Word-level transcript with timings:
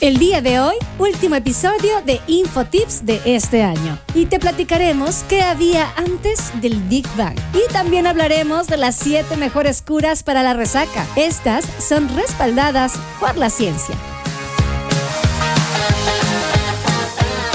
El 0.00 0.16
día 0.16 0.40
de 0.40 0.60
hoy, 0.60 0.76
último 0.98 1.34
episodio 1.34 2.00
de 2.06 2.22
InfoTips 2.26 3.04
de 3.04 3.20
este 3.26 3.62
año. 3.62 3.98
Y 4.14 4.24
te 4.24 4.38
platicaremos 4.38 5.24
qué 5.28 5.42
había 5.42 5.92
antes 5.94 6.52
del 6.62 6.80
Big 6.84 7.06
Bang. 7.18 7.36
Y 7.52 7.70
también 7.70 8.06
hablaremos 8.06 8.66
de 8.66 8.78
las 8.78 8.96
7 8.96 9.36
mejores 9.36 9.82
curas 9.82 10.22
para 10.22 10.42
la 10.42 10.54
resaca. 10.54 11.06
Estas 11.16 11.66
son 11.86 12.08
respaldadas 12.16 12.94
por 13.20 13.36
la 13.36 13.50
ciencia. 13.50 13.94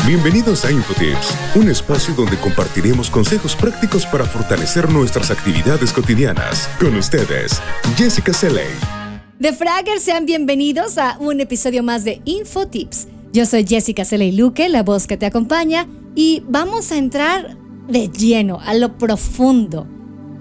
Bienvenidos 0.06 0.66
a 0.66 0.72
InfoTips, 0.72 1.36
un 1.56 1.68
espacio 1.68 2.14
donde 2.14 2.38
compartiremos 2.38 3.10
consejos 3.10 3.56
prácticos 3.56 4.06
para 4.06 4.26
fortalecer 4.26 4.88
nuestras 4.92 5.32
actividades 5.32 5.92
cotidianas. 5.92 6.70
Con 6.80 6.96
ustedes, 6.96 7.60
Jessica 7.98 8.34
Seley. 8.34 9.05
De 9.38 9.52
Fragger, 9.52 10.00
sean 10.00 10.26
bienvenidos 10.26 10.98
a 10.98 11.18
un 11.20 11.42
episodio 11.42 11.84
más 11.84 12.06
de 12.06 12.22
InfoTips. 12.24 13.10
Yo 13.34 13.46
soy 13.46 13.66
Jessica 13.68 14.06
Seley 14.06 14.32
Luque, 14.32 14.70
la 14.70 14.82
voz 14.82 15.08
que 15.08 15.18
te 15.18 15.26
acompaña, 15.26 15.90
y 16.16 16.42
vamos 16.48 16.94
a 16.94 16.98
entrar 16.98 17.58
de 17.90 18.08
lleno 18.08 18.62
a 18.62 18.74
lo 18.76 18.98
profundo. 18.98 19.88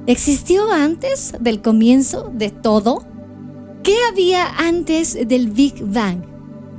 ¿Existió 0.06 0.70
antes 0.70 1.32
del 1.40 1.60
comienzo 1.60 2.30
de 2.32 2.50
todo? 2.50 3.04
¿Qué 3.82 3.96
había 4.08 4.46
antes 4.58 5.26
del 5.26 5.50
Big 5.50 5.74
Bang? 5.82 6.22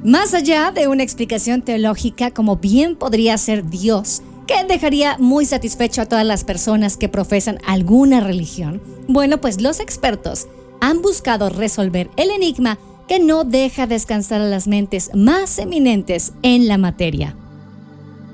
Más 0.06 0.34
allá 0.34 0.72
de 0.72 0.88
una 0.88 1.04
explicación 1.04 1.64
teológica 1.64 2.32
como 2.32 2.56
bien 2.56 2.96
podría 2.96 3.38
ser 3.38 3.70
Dios, 3.70 4.22
que 4.48 4.64
dejaría 4.64 5.18
muy 5.20 5.46
satisfecho 5.46 6.04
a 6.04 6.06
todas 6.06 6.26
las 6.26 6.46
personas 6.46 6.96
que 6.96 7.10
profesan 7.10 7.58
alguna 7.68 8.22
religión, 8.22 8.82
bueno, 9.10 9.42
pues 9.42 9.60
los 9.60 9.82
expertos 9.82 10.48
han 10.86 11.02
buscado 11.02 11.50
resolver 11.50 12.12
el 12.16 12.30
enigma 12.30 12.78
que 13.08 13.20
no 13.20 13.44
deja 13.44 13.88
descansar 13.88 14.42
a 14.42 14.46
las 14.46 14.68
mentes 14.68 15.10
más 15.16 15.58
eminentes 15.58 16.34
en 16.44 16.68
la 16.68 16.78
materia. 16.78 17.36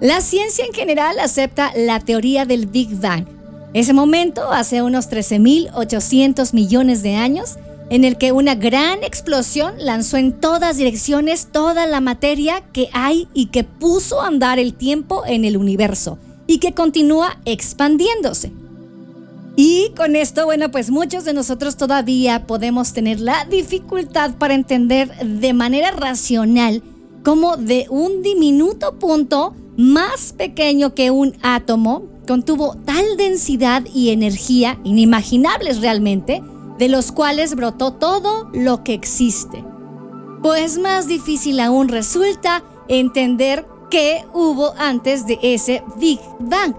La 0.02 0.20
ciencia 0.20 0.66
en 0.66 0.74
general 0.74 1.18
acepta 1.20 1.72
la 1.78 2.02
teoría 2.02 2.46
del 2.46 2.66
Big 2.66 3.00
Bang. 3.00 3.26
Ese 3.74 3.94
momento, 3.94 4.52
hace 4.52 4.82
unos 4.82 5.10
13.800 5.10 6.54
millones 6.54 7.04
de 7.04 7.16
años, 7.16 7.56
en 7.90 8.04
el 8.04 8.18
que 8.18 8.34
una 8.34 8.56
gran 8.56 9.02
explosión 9.02 9.74
lanzó 9.80 10.18
en 10.18 10.34
todas 10.34 10.76
direcciones 10.76 11.48
toda 11.54 11.86
la 11.86 12.02
materia 12.02 12.64
que 12.74 12.90
hay 12.92 13.30
y 13.34 13.46
que 13.46 13.64
puso 13.64 14.22
a 14.22 14.28
andar 14.28 14.60
el 14.60 14.74
tiempo 14.74 15.24
en 15.26 15.46
el 15.46 15.56
universo 15.56 16.18
y 16.48 16.58
que 16.58 16.74
continúa 16.74 17.40
expandiéndose. 17.46 18.52
Y 19.56 19.92
con 19.98 20.16
esto, 20.16 20.46
bueno, 20.46 20.72
pues 20.72 20.90
muchos 20.90 21.26
de 21.26 21.34
nosotros 21.34 21.76
todavía 21.76 22.48
podemos 22.48 22.94
tener 22.94 23.20
la 23.20 23.46
dificultad 23.46 24.36
para 24.36 24.54
entender 24.54 25.10
de 25.26 25.54
manera 25.54 25.92
racional 25.92 26.82
cómo 27.24 27.58
de 27.58 27.86
un 27.90 28.22
diminuto 28.22 28.98
punto 28.98 29.54
más 29.78 30.34
pequeño 30.34 30.94
que 30.94 31.12
un 31.12 31.36
átomo 31.42 32.04
contuvo 32.28 32.76
tal 32.86 33.18
densidad 33.18 33.84
y 33.94 34.10
energía 34.10 34.80
inimaginables 34.84 35.82
realmente 35.82 36.42
de 36.78 36.88
los 36.88 37.12
cuales 37.12 37.56
brotó 37.56 37.94
todo 37.94 38.50
lo 38.54 38.84
que 38.84 38.94
existe. 38.94 39.64
Pues 40.42 40.80
más 40.80 41.08
difícil 41.08 41.60
aún 41.60 41.90
resulta 41.90 42.64
entender 42.88 43.66
qué 43.90 44.26
hubo 44.34 44.74
antes 44.78 45.28
de 45.28 45.38
ese 45.42 45.84
Big 46.00 46.20
Bang. 46.40 46.74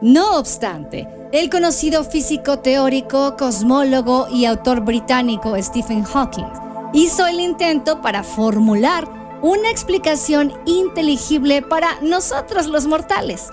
No 0.00 0.38
obstante, 0.38 1.08
el 1.32 1.50
conocido 1.50 2.04
físico 2.04 2.58
teórico, 2.60 3.36
cosmólogo 3.36 4.28
y 4.32 4.46
autor 4.46 4.80
británico 4.80 5.54
Stephen 5.60 6.02
Hawking 6.02 6.46
hizo 6.94 7.26
el 7.26 7.40
intento 7.40 8.00
para 8.00 8.22
formular 8.22 9.06
una 9.42 9.70
explicación 9.70 10.52
inteligible 10.64 11.60
para 11.62 12.00
nosotros 12.00 12.66
los 12.66 12.86
mortales. 12.86 13.48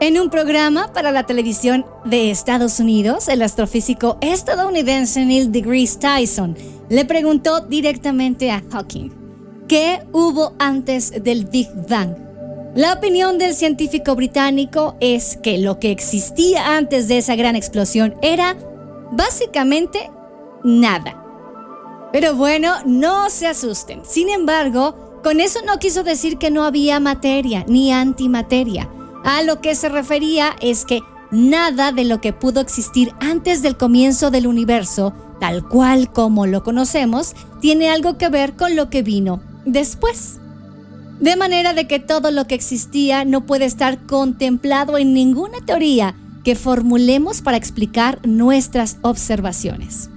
En 0.00 0.18
un 0.18 0.30
programa 0.30 0.92
para 0.92 1.10
la 1.10 1.26
televisión 1.26 1.84
de 2.04 2.30
Estados 2.30 2.78
Unidos, 2.80 3.28
el 3.28 3.42
astrofísico 3.42 4.16
estadounidense 4.20 5.24
Neil 5.24 5.50
deGrasse 5.50 5.98
Tyson 5.98 6.56
le 6.88 7.04
preguntó 7.04 7.60
directamente 7.60 8.50
a 8.50 8.62
Hawking, 8.70 9.10
¿qué 9.68 10.06
hubo 10.12 10.54
antes 10.58 11.22
del 11.22 11.46
Big 11.46 11.68
Bang? 11.88 12.31
La 12.74 12.94
opinión 12.94 13.36
del 13.36 13.54
científico 13.54 14.14
británico 14.14 14.96
es 14.98 15.36
que 15.36 15.58
lo 15.58 15.78
que 15.78 15.90
existía 15.90 16.74
antes 16.74 17.06
de 17.06 17.18
esa 17.18 17.36
gran 17.36 17.54
explosión 17.54 18.14
era 18.22 18.56
básicamente 19.10 20.10
nada. 20.64 21.22
Pero 22.14 22.34
bueno, 22.34 22.72
no 22.86 23.28
se 23.28 23.46
asusten. 23.46 24.00
Sin 24.06 24.30
embargo, 24.30 25.20
con 25.22 25.40
eso 25.40 25.60
no 25.66 25.78
quiso 25.78 26.02
decir 26.02 26.38
que 26.38 26.50
no 26.50 26.64
había 26.64 26.98
materia 26.98 27.62
ni 27.68 27.92
antimateria. 27.92 28.88
A 29.22 29.42
lo 29.42 29.60
que 29.60 29.74
se 29.74 29.90
refería 29.90 30.56
es 30.62 30.86
que 30.86 31.00
nada 31.30 31.92
de 31.92 32.06
lo 32.06 32.22
que 32.22 32.32
pudo 32.32 32.62
existir 32.62 33.12
antes 33.20 33.60
del 33.60 33.76
comienzo 33.76 34.30
del 34.30 34.46
universo, 34.46 35.12
tal 35.40 35.68
cual 35.68 36.10
como 36.10 36.46
lo 36.46 36.62
conocemos, 36.62 37.34
tiene 37.60 37.90
algo 37.90 38.16
que 38.16 38.30
ver 38.30 38.56
con 38.56 38.76
lo 38.76 38.88
que 38.88 39.02
vino 39.02 39.42
después. 39.66 40.38
De 41.22 41.36
manera 41.36 41.72
de 41.72 41.86
que 41.86 42.00
todo 42.00 42.32
lo 42.32 42.48
que 42.48 42.56
existía 42.56 43.24
no 43.24 43.46
puede 43.46 43.64
estar 43.64 44.06
contemplado 44.06 44.98
en 44.98 45.14
ninguna 45.14 45.60
teoría 45.64 46.16
que 46.42 46.56
formulemos 46.56 47.42
para 47.42 47.56
explicar 47.56 48.18
nuestras 48.26 48.96
observaciones. 49.02 50.10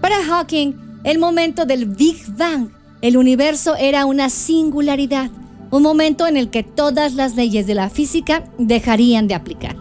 Para 0.00 0.22
Hawking, 0.22 0.74
el 1.02 1.18
momento 1.18 1.66
del 1.66 1.86
Big 1.86 2.22
Bang, 2.36 2.68
el 3.02 3.16
universo 3.16 3.74
era 3.74 4.06
una 4.06 4.30
singularidad, 4.30 5.28
un 5.72 5.82
momento 5.82 6.28
en 6.28 6.36
el 6.36 6.50
que 6.50 6.62
todas 6.62 7.14
las 7.14 7.34
leyes 7.34 7.66
de 7.66 7.74
la 7.74 7.90
física 7.90 8.44
dejarían 8.58 9.26
de 9.26 9.34
aplicar. 9.34 9.74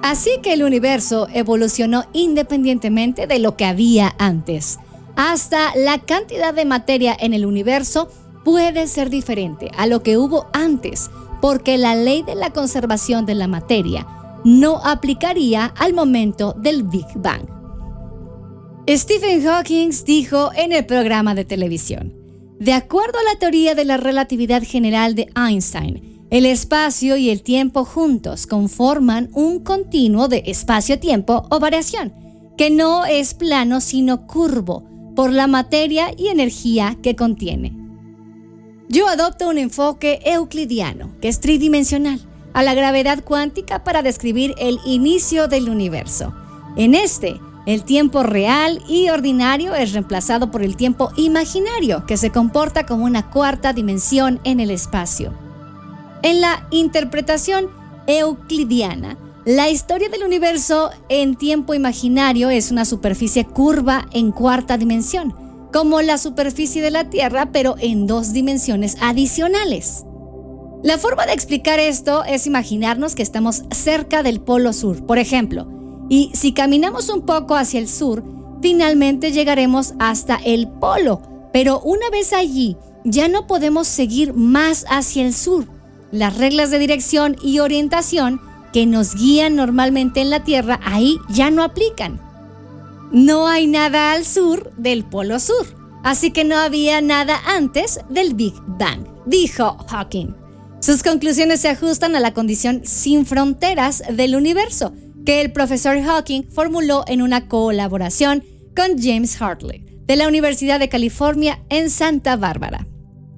Así 0.00 0.30
que 0.44 0.52
el 0.52 0.62
universo 0.62 1.26
evolucionó 1.34 2.04
independientemente 2.12 3.26
de 3.26 3.40
lo 3.40 3.56
que 3.56 3.64
había 3.64 4.14
antes. 4.16 4.78
Hasta 5.16 5.74
la 5.74 5.98
cantidad 5.98 6.54
de 6.54 6.66
materia 6.66 7.16
en 7.18 7.34
el 7.34 7.44
universo 7.44 8.08
puede 8.44 8.86
ser 8.86 9.10
diferente 9.10 9.70
a 9.76 9.86
lo 9.86 10.02
que 10.02 10.16
hubo 10.16 10.46
antes, 10.52 11.10
porque 11.40 11.78
la 11.78 11.94
ley 11.94 12.22
de 12.22 12.34
la 12.34 12.50
conservación 12.50 13.26
de 13.26 13.34
la 13.34 13.48
materia 13.48 14.06
no 14.44 14.78
aplicaría 14.84 15.66
al 15.76 15.94
momento 15.94 16.54
del 16.56 16.82
Big 16.84 17.06
Bang. 17.16 17.46
Stephen 18.88 19.42
Hawking 19.42 19.90
dijo 20.04 20.50
en 20.54 20.72
el 20.72 20.86
programa 20.86 21.34
de 21.34 21.44
televisión, 21.44 22.14
de 22.58 22.72
acuerdo 22.72 23.18
a 23.18 23.32
la 23.32 23.38
teoría 23.38 23.74
de 23.74 23.84
la 23.84 23.96
relatividad 23.96 24.62
general 24.62 25.14
de 25.14 25.28
Einstein, 25.34 26.26
el 26.30 26.46
espacio 26.46 27.16
y 27.16 27.30
el 27.30 27.42
tiempo 27.42 27.84
juntos 27.84 28.46
conforman 28.46 29.30
un 29.32 29.60
continuo 29.60 30.28
de 30.28 30.44
espacio-tiempo 30.46 31.46
o 31.50 31.58
variación, 31.58 32.12
que 32.56 32.70
no 32.70 33.04
es 33.04 33.34
plano 33.34 33.80
sino 33.80 34.26
curvo 34.26 34.84
por 35.16 35.32
la 35.32 35.46
materia 35.46 36.12
y 36.16 36.28
energía 36.28 36.98
que 37.02 37.16
contiene. 37.16 37.79
Yo 38.92 39.06
adopto 39.06 39.48
un 39.48 39.56
enfoque 39.56 40.18
euclidiano, 40.24 41.12
que 41.20 41.28
es 41.28 41.38
tridimensional, 41.38 42.20
a 42.52 42.64
la 42.64 42.74
gravedad 42.74 43.22
cuántica 43.22 43.84
para 43.84 44.02
describir 44.02 44.52
el 44.58 44.80
inicio 44.84 45.46
del 45.46 45.70
universo. 45.70 46.34
En 46.76 46.96
este, 46.96 47.40
el 47.66 47.84
tiempo 47.84 48.24
real 48.24 48.82
y 48.88 49.08
ordinario 49.08 49.76
es 49.76 49.92
reemplazado 49.92 50.50
por 50.50 50.64
el 50.64 50.74
tiempo 50.74 51.12
imaginario, 51.16 52.04
que 52.04 52.16
se 52.16 52.30
comporta 52.30 52.84
como 52.84 53.04
una 53.04 53.30
cuarta 53.30 53.72
dimensión 53.72 54.40
en 54.42 54.58
el 54.58 54.72
espacio. 54.72 55.32
En 56.22 56.40
la 56.40 56.66
interpretación 56.72 57.70
euclidiana, 58.08 59.16
la 59.44 59.70
historia 59.70 60.08
del 60.08 60.24
universo 60.24 60.90
en 61.08 61.36
tiempo 61.36 61.74
imaginario 61.74 62.50
es 62.50 62.72
una 62.72 62.84
superficie 62.84 63.44
curva 63.44 64.08
en 64.10 64.32
cuarta 64.32 64.76
dimensión, 64.76 65.32
como 65.72 66.02
la 66.02 66.18
superficie 66.18 66.82
de 66.82 66.90
la 66.90 67.10
Tierra, 67.10 67.50
pero 67.52 67.76
en 67.78 68.06
dos 68.06 68.32
dimensiones 68.32 68.96
adicionales. 69.00 70.04
La 70.82 70.98
forma 70.98 71.26
de 71.26 71.32
explicar 71.32 71.78
esto 71.78 72.24
es 72.24 72.46
imaginarnos 72.46 73.14
que 73.14 73.22
estamos 73.22 73.64
cerca 73.70 74.22
del 74.22 74.40
polo 74.40 74.72
sur, 74.72 75.04
por 75.04 75.18
ejemplo, 75.18 75.68
y 76.08 76.32
si 76.34 76.52
caminamos 76.52 77.08
un 77.08 77.22
poco 77.22 77.54
hacia 77.54 77.78
el 77.78 77.88
sur, 77.88 78.24
finalmente 78.60 79.30
llegaremos 79.30 79.94
hasta 79.98 80.36
el 80.36 80.68
polo. 80.68 81.22
Pero 81.52 81.80
una 81.80 82.10
vez 82.10 82.32
allí, 82.32 82.76
ya 83.04 83.28
no 83.28 83.46
podemos 83.46 83.86
seguir 83.86 84.34
más 84.34 84.84
hacia 84.88 85.24
el 85.24 85.32
sur. 85.32 85.66
Las 86.10 86.36
reglas 86.36 86.70
de 86.70 86.80
dirección 86.80 87.36
y 87.42 87.60
orientación 87.60 88.40
que 88.72 88.86
nos 88.86 89.14
guían 89.14 89.54
normalmente 89.54 90.20
en 90.20 90.30
la 90.30 90.42
Tierra 90.42 90.80
ahí 90.84 91.18
ya 91.28 91.50
no 91.50 91.62
aplican. 91.62 92.20
No 93.12 93.48
hay 93.48 93.66
nada 93.66 94.12
al 94.12 94.24
sur 94.24 94.72
del 94.76 95.04
polo 95.04 95.40
sur, 95.40 95.66
así 96.04 96.30
que 96.30 96.44
no 96.44 96.56
había 96.56 97.00
nada 97.00 97.40
antes 97.44 97.98
del 98.08 98.34
Big 98.34 98.54
Bang, 98.78 99.04
dijo 99.26 99.76
Hawking. 99.88 100.34
Sus 100.80 101.02
conclusiones 101.02 101.60
se 101.60 101.68
ajustan 101.68 102.14
a 102.14 102.20
la 102.20 102.32
condición 102.32 102.82
sin 102.84 103.26
fronteras 103.26 104.02
del 104.10 104.36
universo, 104.36 104.92
que 105.26 105.40
el 105.40 105.52
profesor 105.52 106.00
Hawking 106.00 106.44
formuló 106.50 107.04
en 107.08 107.20
una 107.20 107.48
colaboración 107.48 108.44
con 108.76 108.96
James 109.02 109.40
Hartley 109.42 109.84
de 110.06 110.16
la 110.16 110.28
Universidad 110.28 110.78
de 110.78 110.88
California 110.88 111.62
en 111.68 111.90
Santa 111.90 112.36
Bárbara. 112.36 112.86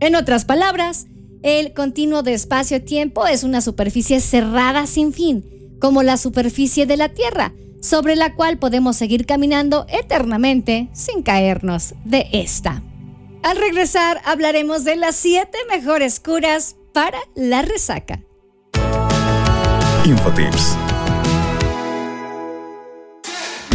En 0.00 0.16
otras 0.16 0.44
palabras, 0.44 1.06
el 1.42 1.72
continuo 1.72 2.22
de 2.22 2.34
espacio-tiempo 2.34 3.26
es 3.26 3.42
una 3.42 3.60
superficie 3.62 4.20
cerrada 4.20 4.86
sin 4.86 5.12
fin, 5.12 5.44
como 5.80 6.02
la 6.02 6.16
superficie 6.16 6.86
de 6.86 6.96
la 6.96 7.08
Tierra, 7.08 7.52
sobre 7.82 8.16
la 8.16 8.34
cual 8.34 8.56
podemos 8.56 8.96
seguir 8.96 9.26
caminando 9.26 9.84
eternamente 9.88 10.88
sin 10.92 11.22
caernos 11.22 11.94
de 12.04 12.28
esta. 12.32 12.82
Al 13.42 13.58
regresar 13.58 14.22
hablaremos 14.24 14.84
de 14.84 14.96
las 14.96 15.16
7 15.16 15.50
mejores 15.68 16.20
curas 16.20 16.76
para 16.94 17.18
la 17.34 17.62
resaca. 17.62 18.20
Infotips. 20.04 20.76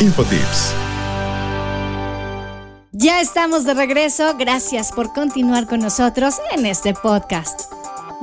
Infotips. 0.00 0.74
Ya 2.92 3.20
estamos 3.20 3.64
de 3.64 3.74
regreso, 3.74 4.34
gracias 4.38 4.92
por 4.92 5.12
continuar 5.12 5.66
con 5.66 5.80
nosotros 5.80 6.36
en 6.52 6.64
este 6.64 6.94
podcast. 6.94 7.70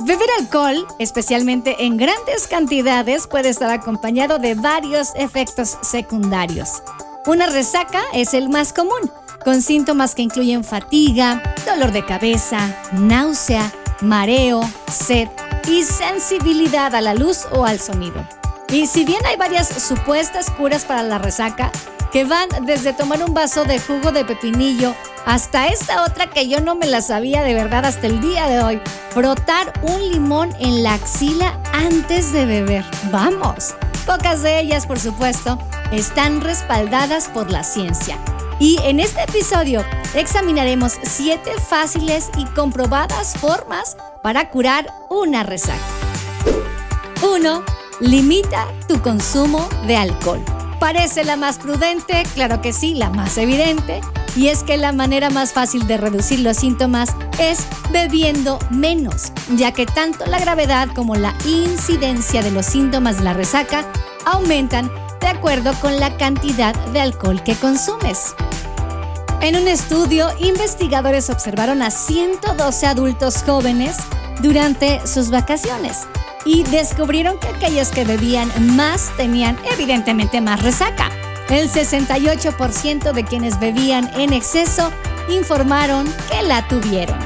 Beber 0.00 0.28
alcohol, 0.40 0.86
especialmente 0.98 1.84
en 1.84 1.96
grandes 1.96 2.48
cantidades, 2.48 3.28
puede 3.28 3.50
estar 3.50 3.70
acompañado 3.70 4.40
de 4.40 4.54
varios 4.54 5.10
efectos 5.14 5.78
secundarios. 5.82 6.82
Una 7.26 7.46
resaca 7.46 8.02
es 8.12 8.34
el 8.34 8.48
más 8.48 8.72
común, 8.72 9.10
con 9.44 9.62
síntomas 9.62 10.16
que 10.16 10.22
incluyen 10.22 10.64
fatiga, 10.64 11.42
dolor 11.64 11.92
de 11.92 12.04
cabeza, 12.04 12.58
náusea, 12.92 13.72
mareo, 14.00 14.62
sed 14.90 15.28
y 15.68 15.84
sensibilidad 15.84 16.94
a 16.96 17.00
la 17.00 17.14
luz 17.14 17.46
o 17.52 17.64
al 17.64 17.78
sonido. 17.78 18.37
Y 18.70 18.86
si 18.86 19.04
bien 19.04 19.24
hay 19.24 19.36
varias 19.36 19.68
supuestas 19.68 20.50
curas 20.50 20.84
para 20.84 21.02
la 21.02 21.18
resaca, 21.18 21.72
que 22.12 22.24
van 22.24 22.48
desde 22.62 22.92
tomar 22.92 23.22
un 23.22 23.34
vaso 23.34 23.64
de 23.64 23.78
jugo 23.78 24.12
de 24.12 24.24
pepinillo 24.24 24.94
hasta 25.26 25.68
esta 25.68 26.04
otra 26.04 26.30
que 26.30 26.48
yo 26.48 26.60
no 26.60 26.74
me 26.74 26.86
la 26.86 27.02
sabía 27.02 27.42
de 27.42 27.54
verdad 27.54 27.84
hasta 27.84 28.06
el 28.06 28.20
día 28.20 28.46
de 28.46 28.62
hoy, 28.62 28.80
frotar 29.10 29.72
un 29.82 30.08
limón 30.10 30.54
en 30.58 30.82
la 30.82 30.94
axila 30.94 31.58
antes 31.72 32.32
de 32.32 32.46
beber. 32.46 32.84
Vamos. 33.10 33.74
Pocas 34.06 34.42
de 34.42 34.60
ellas, 34.60 34.86
por 34.86 34.98
supuesto, 34.98 35.58
están 35.92 36.40
respaldadas 36.40 37.28
por 37.28 37.50
la 37.50 37.62
ciencia. 37.62 38.18
Y 38.58 38.78
en 38.82 39.00
este 39.00 39.22
episodio 39.22 39.84
examinaremos 40.14 40.94
siete 41.02 41.52
fáciles 41.60 42.30
y 42.36 42.44
comprobadas 42.46 43.34
formas 43.34 43.96
para 44.22 44.50
curar 44.50 44.86
una 45.10 45.42
resaca. 45.42 45.78
1 47.22 47.78
Limita 48.00 48.68
tu 48.86 49.02
consumo 49.02 49.68
de 49.88 49.96
alcohol. 49.96 50.40
Parece 50.78 51.24
la 51.24 51.36
más 51.36 51.58
prudente, 51.58 52.22
claro 52.34 52.62
que 52.62 52.72
sí, 52.72 52.94
la 52.94 53.10
más 53.10 53.36
evidente, 53.38 54.00
y 54.36 54.48
es 54.48 54.62
que 54.62 54.76
la 54.76 54.92
manera 54.92 55.30
más 55.30 55.52
fácil 55.52 55.84
de 55.88 55.96
reducir 55.96 56.38
los 56.38 56.58
síntomas 56.58 57.08
es 57.40 57.66
bebiendo 57.90 58.60
menos, 58.70 59.32
ya 59.56 59.72
que 59.72 59.84
tanto 59.84 60.24
la 60.26 60.38
gravedad 60.38 60.88
como 60.94 61.16
la 61.16 61.34
incidencia 61.44 62.40
de 62.40 62.52
los 62.52 62.66
síntomas 62.66 63.18
de 63.18 63.24
la 63.24 63.34
resaca 63.34 63.84
aumentan 64.24 64.88
de 65.20 65.26
acuerdo 65.26 65.72
con 65.80 65.98
la 65.98 66.16
cantidad 66.16 66.76
de 66.92 67.00
alcohol 67.00 67.42
que 67.42 67.56
consumes. 67.56 68.36
En 69.40 69.56
un 69.56 69.66
estudio, 69.66 70.28
investigadores 70.38 71.30
observaron 71.30 71.82
a 71.82 71.90
112 71.90 72.86
adultos 72.86 73.42
jóvenes 73.44 73.96
durante 74.40 75.04
sus 75.04 75.30
vacaciones 75.30 76.06
y 76.48 76.62
descubrieron 76.62 77.38
que 77.38 77.48
aquellos 77.48 77.90
que 77.90 78.04
bebían 78.04 78.50
más 78.74 79.14
tenían 79.18 79.58
evidentemente 79.70 80.40
más 80.40 80.62
resaca. 80.62 81.10
El 81.50 81.70
68% 81.70 83.12
de 83.12 83.24
quienes 83.24 83.60
bebían 83.60 84.10
en 84.18 84.32
exceso 84.32 84.90
informaron 85.28 86.10
que 86.30 86.42
la 86.42 86.66
tuvieron. 86.66 87.18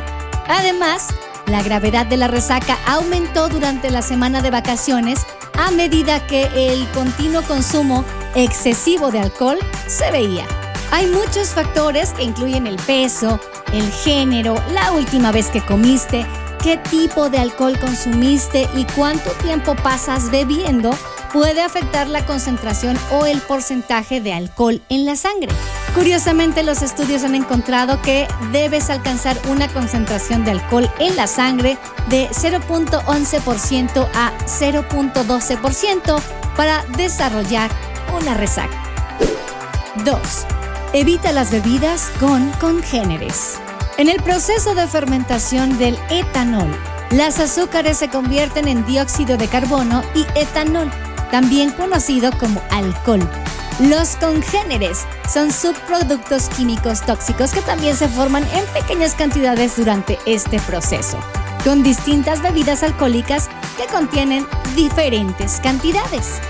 Además, 0.49 1.07
la 1.47 1.62
gravedad 1.62 2.05
de 2.05 2.17
la 2.17 2.26
resaca 2.26 2.76
aumentó 2.85 3.49
durante 3.49 3.91
la 3.91 4.02
semana 4.02 4.43
de 4.43 4.50
vacaciones 4.50 5.21
a 5.55 5.71
medida 5.71 6.26
que 6.26 6.49
el 6.55 6.88
continuo 6.88 7.43
consumo 7.43 8.05
excesivo 8.35 9.12
de 9.12 9.21
alcohol 9.21 9.59
se 9.87 10.11
veía. 10.11 10.47
Hay 10.91 11.07
muchos 11.07 11.50
factores 11.50 12.12
que 12.12 12.25
incluyen 12.25 12.67
el 12.67 12.76
peso, 12.76 13.38
el 13.73 13.88
género, 13.93 14.57
la 14.73 14.91
última 14.93 15.31
vez 15.31 15.49
que 15.49 15.61
comiste, 15.61 16.26
qué 16.62 16.76
tipo 16.76 17.28
de 17.28 17.38
alcohol 17.38 17.78
consumiste 17.78 18.69
y 18.75 18.85
cuánto 18.85 19.31
tiempo 19.42 19.75
pasas 19.75 20.31
bebiendo 20.31 20.90
puede 21.33 21.62
afectar 21.62 22.09
la 22.09 22.25
concentración 22.25 22.97
o 23.11 23.26
el 23.26 23.40
porcentaje 23.40 24.21
de 24.21 24.33
alcohol 24.33 24.81
en 24.88 25.04
la 25.04 25.16
sangre. 25.16 25.49
Curiosamente, 25.95 26.62
los 26.62 26.83
estudios 26.83 27.25
han 27.25 27.35
encontrado 27.35 28.00
que 28.02 28.28
debes 28.52 28.90
alcanzar 28.90 29.37
una 29.49 29.69
concentración 29.69 30.45
de 30.45 30.52
alcohol 30.52 30.90
en 30.99 31.16
la 31.16 31.26
sangre 31.26 31.78
de 32.09 32.28
0.11% 32.28 34.09
a 34.14 34.33
0.12% 34.47 36.21
para 36.57 36.85
desarrollar 36.97 37.71
una 38.14 38.35
resaca. 38.35 38.78
2. 40.04 40.19
Evita 40.92 41.33
las 41.33 41.50
bebidas 41.50 42.11
con 42.21 42.50
congéneres. 42.61 43.62
En 43.99 44.09
el 44.09 44.23
proceso 44.23 44.75
de 44.75 44.87
fermentación 44.89 45.77
del 45.79 45.99
etanol, 46.11 46.75
las 47.11 47.39
azúcares 47.39 47.99
se 47.99 48.09
convierten 48.09 48.67
en 48.67 48.87
dióxido 48.87 49.37
de 49.37 49.49
carbono 49.49 50.03
y 50.15 50.25
etanol, 50.39 50.91
también 51.31 51.71
conocido 51.73 52.31
como 52.39 52.63
alcohol. 52.71 53.21
Los 53.81 54.17
congéneres 54.17 55.01
son 55.33 55.53
subproductos 55.53 56.49
químicos 56.49 57.03
tóxicos 57.03 57.53
que 57.53 57.61
también 57.61 57.95
se 57.95 58.09
forman 58.09 58.45
en 58.55 58.65
pequeñas 58.73 59.15
cantidades 59.15 59.77
durante 59.77 60.19
este 60.25 60.59
proceso, 60.61 61.19
con 61.63 61.83
distintas 61.83 62.41
bebidas 62.41 62.83
alcohólicas 62.83 63.51
que 63.77 63.87
contienen 63.93 64.47
diferentes 64.75 65.61
cantidades. 65.61 66.41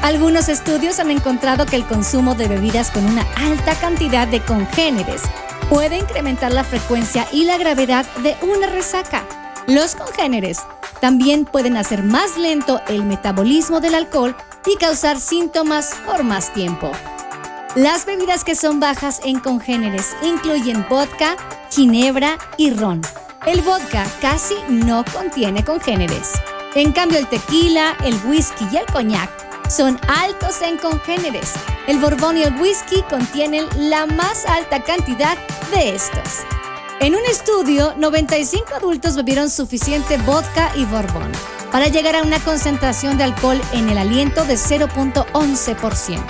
Algunos 0.00 0.48
estudios 0.48 1.00
han 1.00 1.10
encontrado 1.10 1.66
que 1.66 1.76
el 1.76 1.84
consumo 1.84 2.34
de 2.34 2.48
bebidas 2.48 2.90
con 2.90 3.04
una 3.04 3.26
alta 3.36 3.74
cantidad 3.74 4.26
de 4.26 4.40
congéneres 4.40 5.22
puede 5.68 5.98
incrementar 5.98 6.52
la 6.52 6.64
frecuencia 6.64 7.26
y 7.32 7.44
la 7.44 7.58
gravedad 7.58 8.06
de 8.22 8.36
una 8.42 8.66
resaca. 8.66 9.24
Los 9.66 9.94
congéneres 9.94 10.58
también 11.00 11.44
pueden 11.44 11.76
hacer 11.76 12.02
más 12.02 12.36
lento 12.36 12.80
el 12.88 13.04
metabolismo 13.04 13.80
del 13.80 13.94
alcohol 13.94 14.34
y 14.66 14.76
causar 14.76 15.20
síntomas 15.20 15.94
por 16.06 16.24
más 16.24 16.52
tiempo. 16.52 16.90
Las 17.74 18.06
bebidas 18.06 18.44
que 18.44 18.54
son 18.54 18.80
bajas 18.80 19.20
en 19.24 19.40
congéneres 19.40 20.16
incluyen 20.22 20.86
vodka, 20.88 21.36
ginebra 21.70 22.38
y 22.56 22.70
ron. 22.70 23.02
El 23.46 23.60
vodka 23.60 24.06
casi 24.20 24.56
no 24.68 25.04
contiene 25.12 25.64
congéneres. 25.64 26.32
En 26.74 26.92
cambio, 26.92 27.18
el 27.18 27.26
tequila, 27.28 27.96
el 28.04 28.14
whisky 28.26 28.66
y 28.72 28.76
el 28.78 28.86
coñac 28.86 29.30
son 29.70 29.98
altos 30.08 30.62
en 30.62 30.78
congéneres. 30.78 31.54
El 31.88 32.00
borbón 32.00 32.36
y 32.36 32.42
el 32.42 32.54
whisky 32.60 33.00
contienen 33.08 33.66
la 33.78 34.04
más 34.04 34.44
alta 34.44 34.82
cantidad 34.82 35.38
de 35.70 35.94
estos. 35.94 36.44
En 37.00 37.14
un 37.14 37.24
estudio, 37.24 37.94
95 37.96 38.74
adultos 38.74 39.16
bebieron 39.16 39.48
suficiente 39.48 40.18
vodka 40.18 40.70
y 40.76 40.84
borbón 40.84 41.32
para 41.72 41.86
llegar 41.86 42.14
a 42.14 42.22
una 42.22 42.40
concentración 42.40 43.16
de 43.16 43.24
alcohol 43.24 43.58
en 43.72 43.88
el 43.88 43.96
aliento 43.96 44.44
de 44.44 44.56
0.11%. 44.56 46.22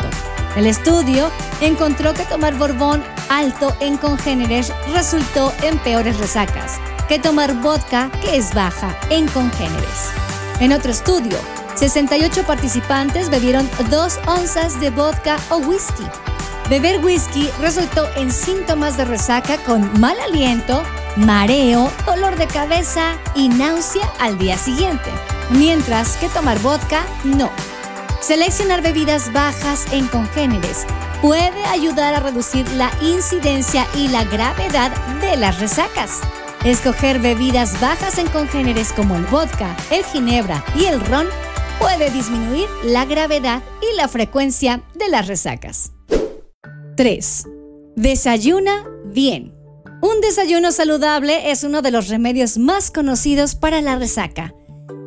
El 0.55 0.67
estudio 0.67 1.29
encontró 1.61 2.15
que 2.15 2.25
tomar 2.25 2.55
borbón 2.55 3.03
alto 3.29 3.75
en 3.81 3.97
congéneres 3.97 4.73
resultó 4.93 5.53
en 5.65 5.77
peores 5.81 6.19
resacas 6.19 6.79
que 7.09 7.19
tomar 7.19 7.53
vodka 7.61 8.13
que 8.23 8.37
es 8.37 8.55
baja 8.55 8.97
en 9.11 9.27
congéneres. 9.27 10.13
En 10.61 10.73
otro 10.73 10.93
estudio, 10.93 11.37
68 11.79 12.43
participantes 12.45 13.31
bebieron 13.31 13.69
2 13.89 14.21
onzas 14.27 14.81
de 14.81 14.91
vodka 14.91 15.37
o 15.51 15.59
whisky 15.59 16.05
Beber 16.69 17.03
whisky 17.03 17.49
resultó 17.61 18.07
en 18.17 18.31
síntomas 18.31 18.97
de 18.97 19.07
resaca 19.07 19.57
con 19.59 20.01
mal 20.01 20.19
aliento, 20.21 20.83
mareo, 21.17 21.91
dolor 22.05 22.37
de 22.37 22.47
cabeza 22.47 23.15
y 23.35 23.49
náusea 23.49 24.07
al 24.21 24.37
día 24.37 24.59
siguiente, 24.59 25.11
mientras 25.49 26.19
que 26.19 26.29
tomar 26.29 26.59
vodka 26.59 27.07
no. 27.25 27.51
Seleccionar 28.21 28.83
bebidas 28.83 29.33
bajas 29.33 29.91
en 29.93 30.09
congéneres 30.09 30.85
puede 31.23 31.65
ayudar 31.65 32.13
a 32.13 32.21
reducir 32.21 32.69
la 32.73 32.91
incidencia 33.01 33.87
y 33.95 34.09
la 34.09 34.25
gravedad 34.25 34.91
de 35.23 35.39
las 35.39 35.61
resacas. 35.61 36.21
Escoger 36.65 37.19
bebidas 37.19 37.81
bajas 37.81 38.19
en 38.19 38.27
congéneres 38.29 38.93
como 38.93 39.17
el 39.17 39.25
vodka, 39.25 39.75
el 39.91 40.05
ginebra 40.05 40.63
y 40.75 40.85
el 40.85 41.01
ron 41.07 41.29
puede 41.81 42.11
disminuir 42.11 42.69
la 42.85 43.05
gravedad 43.05 43.63
y 43.81 43.97
la 43.97 44.09
frecuencia 44.09 44.83
de 44.95 45.09
las 45.09 45.27
resacas. 45.27 45.93
3. 46.97 47.47
Desayuna 47.97 48.87
bien. 49.07 49.55
Un 50.01 50.21
desayuno 50.21 50.71
saludable 50.73 51.51
es 51.51 51.65
uno 51.65 51.83
de 51.83 51.91
los 51.91 52.09
remedios 52.09 52.59
más 52.59 52.91
conocidos 52.91 53.55
para 53.55 53.81
la 53.81 53.97
resaca. 53.97 54.55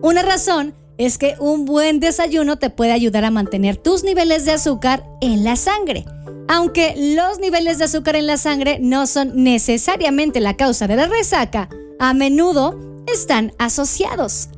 Una 0.02 0.22
razón 0.22 0.76
es 0.98 1.18
que 1.18 1.36
un 1.40 1.66
buen 1.66 2.00
desayuno 2.00 2.58
te 2.58 2.70
puede 2.70 2.92
ayudar 2.92 3.24
a 3.24 3.32
mantener 3.32 3.78
tus 3.78 4.04
niveles 4.04 4.46
de 4.46 4.52
azúcar 4.52 5.06
en 5.22 5.44
la 5.44 5.56
sangre. 5.56 6.06
Aunque 6.48 6.94
los 7.16 7.40
niveles 7.40 7.78
de 7.78 7.86
azúcar 7.86 8.16
en 8.18 8.28
la 8.28 8.38
sangre 8.38 8.78
no 8.82 9.08
son 9.08 9.44
necesariamente 9.44 10.42
la 10.42 10.58
causa 10.58 10.88
de 10.88 10.98
la 10.98 11.08
resaca, 11.08 11.70
a 12.00 12.14
menudo 12.14 12.78
están 13.12 13.54
asociados. 13.58 14.50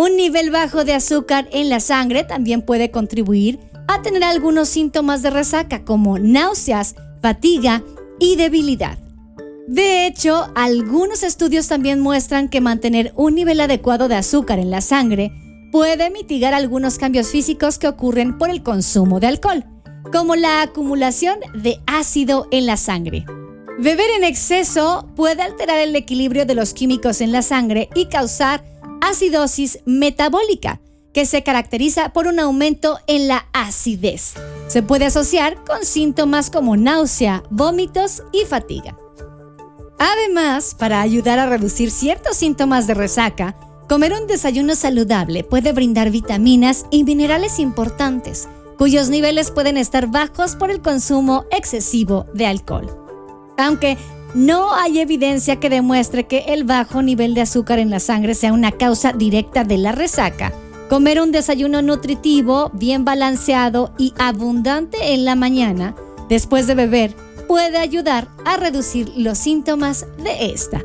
Un 0.00 0.16
nivel 0.16 0.50
bajo 0.50 0.86
de 0.86 0.94
azúcar 0.94 1.46
en 1.52 1.68
la 1.68 1.78
sangre 1.78 2.24
también 2.24 2.62
puede 2.62 2.90
contribuir 2.90 3.60
a 3.86 4.00
tener 4.00 4.24
algunos 4.24 4.70
síntomas 4.70 5.20
de 5.20 5.28
resaca 5.28 5.84
como 5.84 6.18
náuseas, 6.18 6.94
fatiga 7.20 7.84
y 8.18 8.36
debilidad. 8.36 8.96
De 9.68 10.06
hecho, 10.06 10.50
algunos 10.54 11.22
estudios 11.22 11.68
también 11.68 12.00
muestran 12.00 12.48
que 12.48 12.62
mantener 12.62 13.12
un 13.14 13.34
nivel 13.34 13.60
adecuado 13.60 14.08
de 14.08 14.14
azúcar 14.14 14.58
en 14.58 14.70
la 14.70 14.80
sangre 14.80 15.32
puede 15.70 16.08
mitigar 16.08 16.54
algunos 16.54 16.96
cambios 16.96 17.28
físicos 17.28 17.78
que 17.78 17.88
ocurren 17.88 18.38
por 18.38 18.48
el 18.48 18.62
consumo 18.62 19.20
de 19.20 19.26
alcohol, 19.26 19.66
como 20.10 20.34
la 20.34 20.62
acumulación 20.62 21.40
de 21.52 21.78
ácido 21.86 22.48
en 22.52 22.64
la 22.64 22.78
sangre. 22.78 23.26
Beber 23.78 24.08
en 24.16 24.24
exceso 24.24 25.10
puede 25.14 25.42
alterar 25.42 25.78
el 25.78 25.94
equilibrio 25.94 26.46
de 26.46 26.54
los 26.54 26.72
químicos 26.72 27.20
en 27.20 27.32
la 27.32 27.42
sangre 27.42 27.90
y 27.94 28.06
causar 28.06 28.64
acidosis 29.00 29.80
metabólica, 29.84 30.80
que 31.12 31.26
se 31.26 31.42
caracteriza 31.42 32.12
por 32.12 32.26
un 32.26 32.38
aumento 32.38 32.98
en 33.06 33.28
la 33.28 33.48
acidez. 33.52 34.34
Se 34.68 34.82
puede 34.82 35.06
asociar 35.06 35.64
con 35.64 35.84
síntomas 35.84 36.50
como 36.50 36.76
náusea, 36.76 37.42
vómitos 37.50 38.22
y 38.32 38.44
fatiga. 38.44 38.96
Además, 39.98 40.74
para 40.78 41.00
ayudar 41.02 41.38
a 41.38 41.46
reducir 41.46 41.90
ciertos 41.90 42.36
síntomas 42.36 42.86
de 42.86 42.94
resaca, 42.94 43.56
comer 43.88 44.14
un 44.14 44.26
desayuno 44.26 44.74
saludable 44.74 45.44
puede 45.44 45.72
brindar 45.72 46.10
vitaminas 46.10 46.86
y 46.90 47.04
minerales 47.04 47.58
importantes, 47.58 48.48
cuyos 48.78 49.10
niveles 49.10 49.50
pueden 49.50 49.76
estar 49.76 50.06
bajos 50.06 50.56
por 50.56 50.70
el 50.70 50.80
consumo 50.80 51.44
excesivo 51.50 52.24
de 52.32 52.46
alcohol. 52.46 52.96
Aunque 53.58 53.98
no 54.34 54.74
hay 54.74 55.00
evidencia 55.00 55.56
que 55.56 55.70
demuestre 55.70 56.26
que 56.26 56.44
el 56.48 56.64
bajo 56.64 57.02
nivel 57.02 57.34
de 57.34 57.42
azúcar 57.42 57.78
en 57.78 57.90
la 57.90 58.00
sangre 58.00 58.34
sea 58.34 58.52
una 58.52 58.72
causa 58.72 59.12
directa 59.12 59.64
de 59.64 59.78
la 59.78 59.92
resaca, 59.92 60.52
Comer 60.90 61.20
un 61.20 61.30
desayuno 61.30 61.82
nutritivo, 61.82 62.72
bien 62.74 63.04
balanceado 63.04 63.94
y 63.96 64.12
abundante 64.18 65.14
en 65.14 65.24
la 65.24 65.36
mañana, 65.36 65.94
después 66.28 66.66
de 66.66 66.74
beber, 66.74 67.14
puede 67.46 67.78
ayudar 67.78 68.26
a 68.44 68.56
reducir 68.56 69.12
los 69.14 69.38
síntomas 69.38 70.06
de 70.20 70.52
esta. 70.52 70.82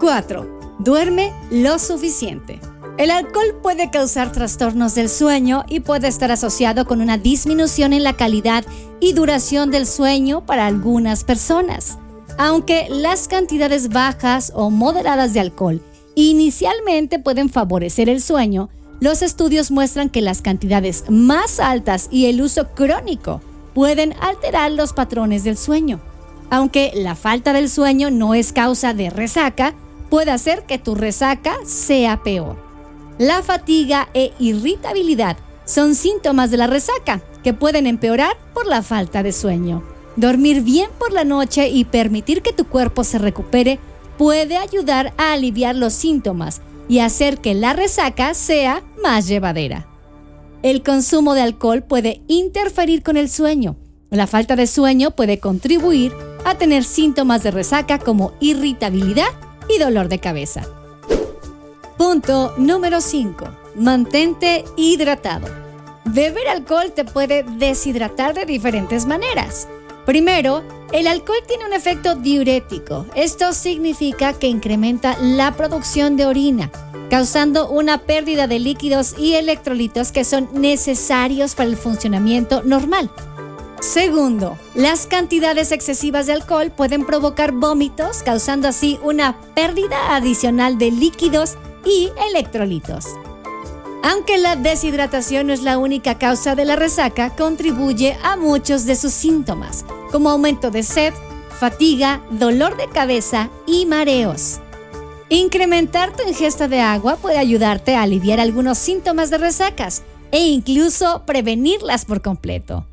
4. 0.00 0.74
Duerme 0.80 1.32
lo 1.52 1.78
suficiente. 1.78 2.58
El 2.98 3.12
alcohol 3.12 3.60
puede 3.62 3.92
causar 3.92 4.32
trastornos 4.32 4.96
del 4.96 5.08
sueño 5.08 5.64
y 5.68 5.78
puede 5.78 6.08
estar 6.08 6.32
asociado 6.32 6.84
con 6.84 7.00
una 7.00 7.16
disminución 7.16 7.92
en 7.92 8.02
la 8.02 8.16
calidad 8.16 8.64
y 8.98 9.12
duración 9.12 9.70
del 9.70 9.86
sueño 9.86 10.44
para 10.44 10.66
algunas 10.66 11.22
personas. 11.22 11.96
Aunque 12.42 12.86
las 12.88 13.28
cantidades 13.28 13.90
bajas 13.90 14.50
o 14.54 14.70
moderadas 14.70 15.34
de 15.34 15.40
alcohol 15.40 15.82
inicialmente 16.14 17.18
pueden 17.18 17.50
favorecer 17.50 18.08
el 18.08 18.22
sueño, 18.22 18.70
los 18.98 19.20
estudios 19.20 19.70
muestran 19.70 20.08
que 20.08 20.22
las 20.22 20.40
cantidades 20.40 21.04
más 21.10 21.60
altas 21.60 22.08
y 22.10 22.30
el 22.30 22.40
uso 22.40 22.68
crónico 22.68 23.42
pueden 23.74 24.14
alterar 24.22 24.72
los 24.72 24.94
patrones 24.94 25.44
del 25.44 25.58
sueño. 25.58 26.00
Aunque 26.48 26.92
la 26.94 27.14
falta 27.14 27.52
del 27.52 27.68
sueño 27.68 28.10
no 28.10 28.32
es 28.32 28.54
causa 28.54 28.94
de 28.94 29.10
resaca, 29.10 29.74
puede 30.08 30.30
hacer 30.30 30.64
que 30.64 30.78
tu 30.78 30.94
resaca 30.94 31.56
sea 31.66 32.22
peor. 32.22 32.56
La 33.18 33.42
fatiga 33.42 34.08
e 34.14 34.32
irritabilidad 34.38 35.36
son 35.66 35.94
síntomas 35.94 36.50
de 36.50 36.56
la 36.56 36.68
resaca 36.68 37.20
que 37.44 37.52
pueden 37.52 37.86
empeorar 37.86 38.38
por 38.54 38.66
la 38.66 38.80
falta 38.80 39.22
de 39.22 39.32
sueño. 39.32 39.99
Dormir 40.16 40.62
bien 40.62 40.90
por 40.98 41.12
la 41.12 41.24
noche 41.24 41.68
y 41.68 41.84
permitir 41.84 42.42
que 42.42 42.52
tu 42.52 42.66
cuerpo 42.66 43.04
se 43.04 43.18
recupere 43.18 43.78
puede 44.18 44.56
ayudar 44.56 45.14
a 45.16 45.32
aliviar 45.32 45.76
los 45.76 45.92
síntomas 45.92 46.60
y 46.88 46.98
hacer 46.98 47.38
que 47.38 47.54
la 47.54 47.72
resaca 47.72 48.34
sea 48.34 48.82
más 49.02 49.28
llevadera. 49.28 49.86
El 50.62 50.82
consumo 50.82 51.34
de 51.34 51.42
alcohol 51.42 51.82
puede 51.82 52.20
interferir 52.26 53.02
con 53.02 53.16
el 53.16 53.30
sueño. 53.30 53.76
La 54.10 54.26
falta 54.26 54.56
de 54.56 54.66
sueño 54.66 55.12
puede 55.12 55.38
contribuir 55.38 56.12
a 56.44 56.56
tener 56.56 56.84
síntomas 56.84 57.42
de 57.42 57.52
resaca 57.52 57.98
como 57.98 58.32
irritabilidad 58.40 59.28
y 59.68 59.78
dolor 59.78 60.08
de 60.08 60.18
cabeza. 60.18 60.66
Punto 61.96 62.54
número 62.58 63.00
5. 63.00 63.46
Mantente 63.76 64.64
hidratado. 64.76 65.46
Beber 66.04 66.48
alcohol 66.48 66.92
te 66.92 67.04
puede 67.04 67.44
deshidratar 67.44 68.34
de 68.34 68.46
diferentes 68.46 69.06
maneras. 69.06 69.68
Primero, 70.10 70.64
el 70.92 71.06
alcohol 71.06 71.38
tiene 71.46 71.66
un 71.66 71.72
efecto 71.72 72.16
diurético. 72.16 73.06
Esto 73.14 73.52
significa 73.52 74.32
que 74.32 74.48
incrementa 74.48 75.16
la 75.20 75.52
producción 75.52 76.16
de 76.16 76.26
orina, 76.26 76.68
causando 77.10 77.70
una 77.70 77.98
pérdida 77.98 78.48
de 78.48 78.58
líquidos 78.58 79.14
y 79.16 79.34
electrolitos 79.34 80.10
que 80.10 80.24
son 80.24 80.48
necesarios 80.52 81.54
para 81.54 81.68
el 81.68 81.76
funcionamiento 81.76 82.64
normal. 82.64 83.08
Segundo, 83.78 84.58
las 84.74 85.06
cantidades 85.06 85.70
excesivas 85.70 86.26
de 86.26 86.32
alcohol 86.32 86.72
pueden 86.72 87.06
provocar 87.06 87.52
vómitos, 87.52 88.24
causando 88.24 88.66
así 88.66 88.98
una 89.04 89.38
pérdida 89.54 90.16
adicional 90.16 90.76
de 90.76 90.90
líquidos 90.90 91.56
y 91.86 92.10
electrolitos. 92.28 93.06
Aunque 94.02 94.38
la 94.38 94.56
deshidratación 94.56 95.48
no 95.48 95.52
es 95.52 95.62
la 95.62 95.76
única 95.76 96.16
causa 96.16 96.54
de 96.54 96.64
la 96.64 96.76
resaca, 96.76 97.36
contribuye 97.36 98.16
a 98.22 98.36
muchos 98.36 98.86
de 98.86 98.96
sus 98.96 99.12
síntomas, 99.12 99.84
como 100.10 100.30
aumento 100.30 100.70
de 100.70 100.82
sed, 100.82 101.12
fatiga, 101.58 102.22
dolor 102.30 102.78
de 102.78 102.88
cabeza 102.88 103.50
y 103.66 103.84
mareos. 103.84 104.60
Incrementar 105.28 106.16
tu 106.16 106.26
ingesta 106.26 106.66
de 106.66 106.80
agua 106.80 107.16
puede 107.16 107.38
ayudarte 107.38 107.94
a 107.94 108.02
aliviar 108.02 108.40
algunos 108.40 108.78
síntomas 108.78 109.30
de 109.30 109.38
resacas 109.38 110.02
e 110.32 110.46
incluso 110.46 111.24
prevenirlas 111.26 112.06
por 112.06 112.22
completo. 112.22 112.86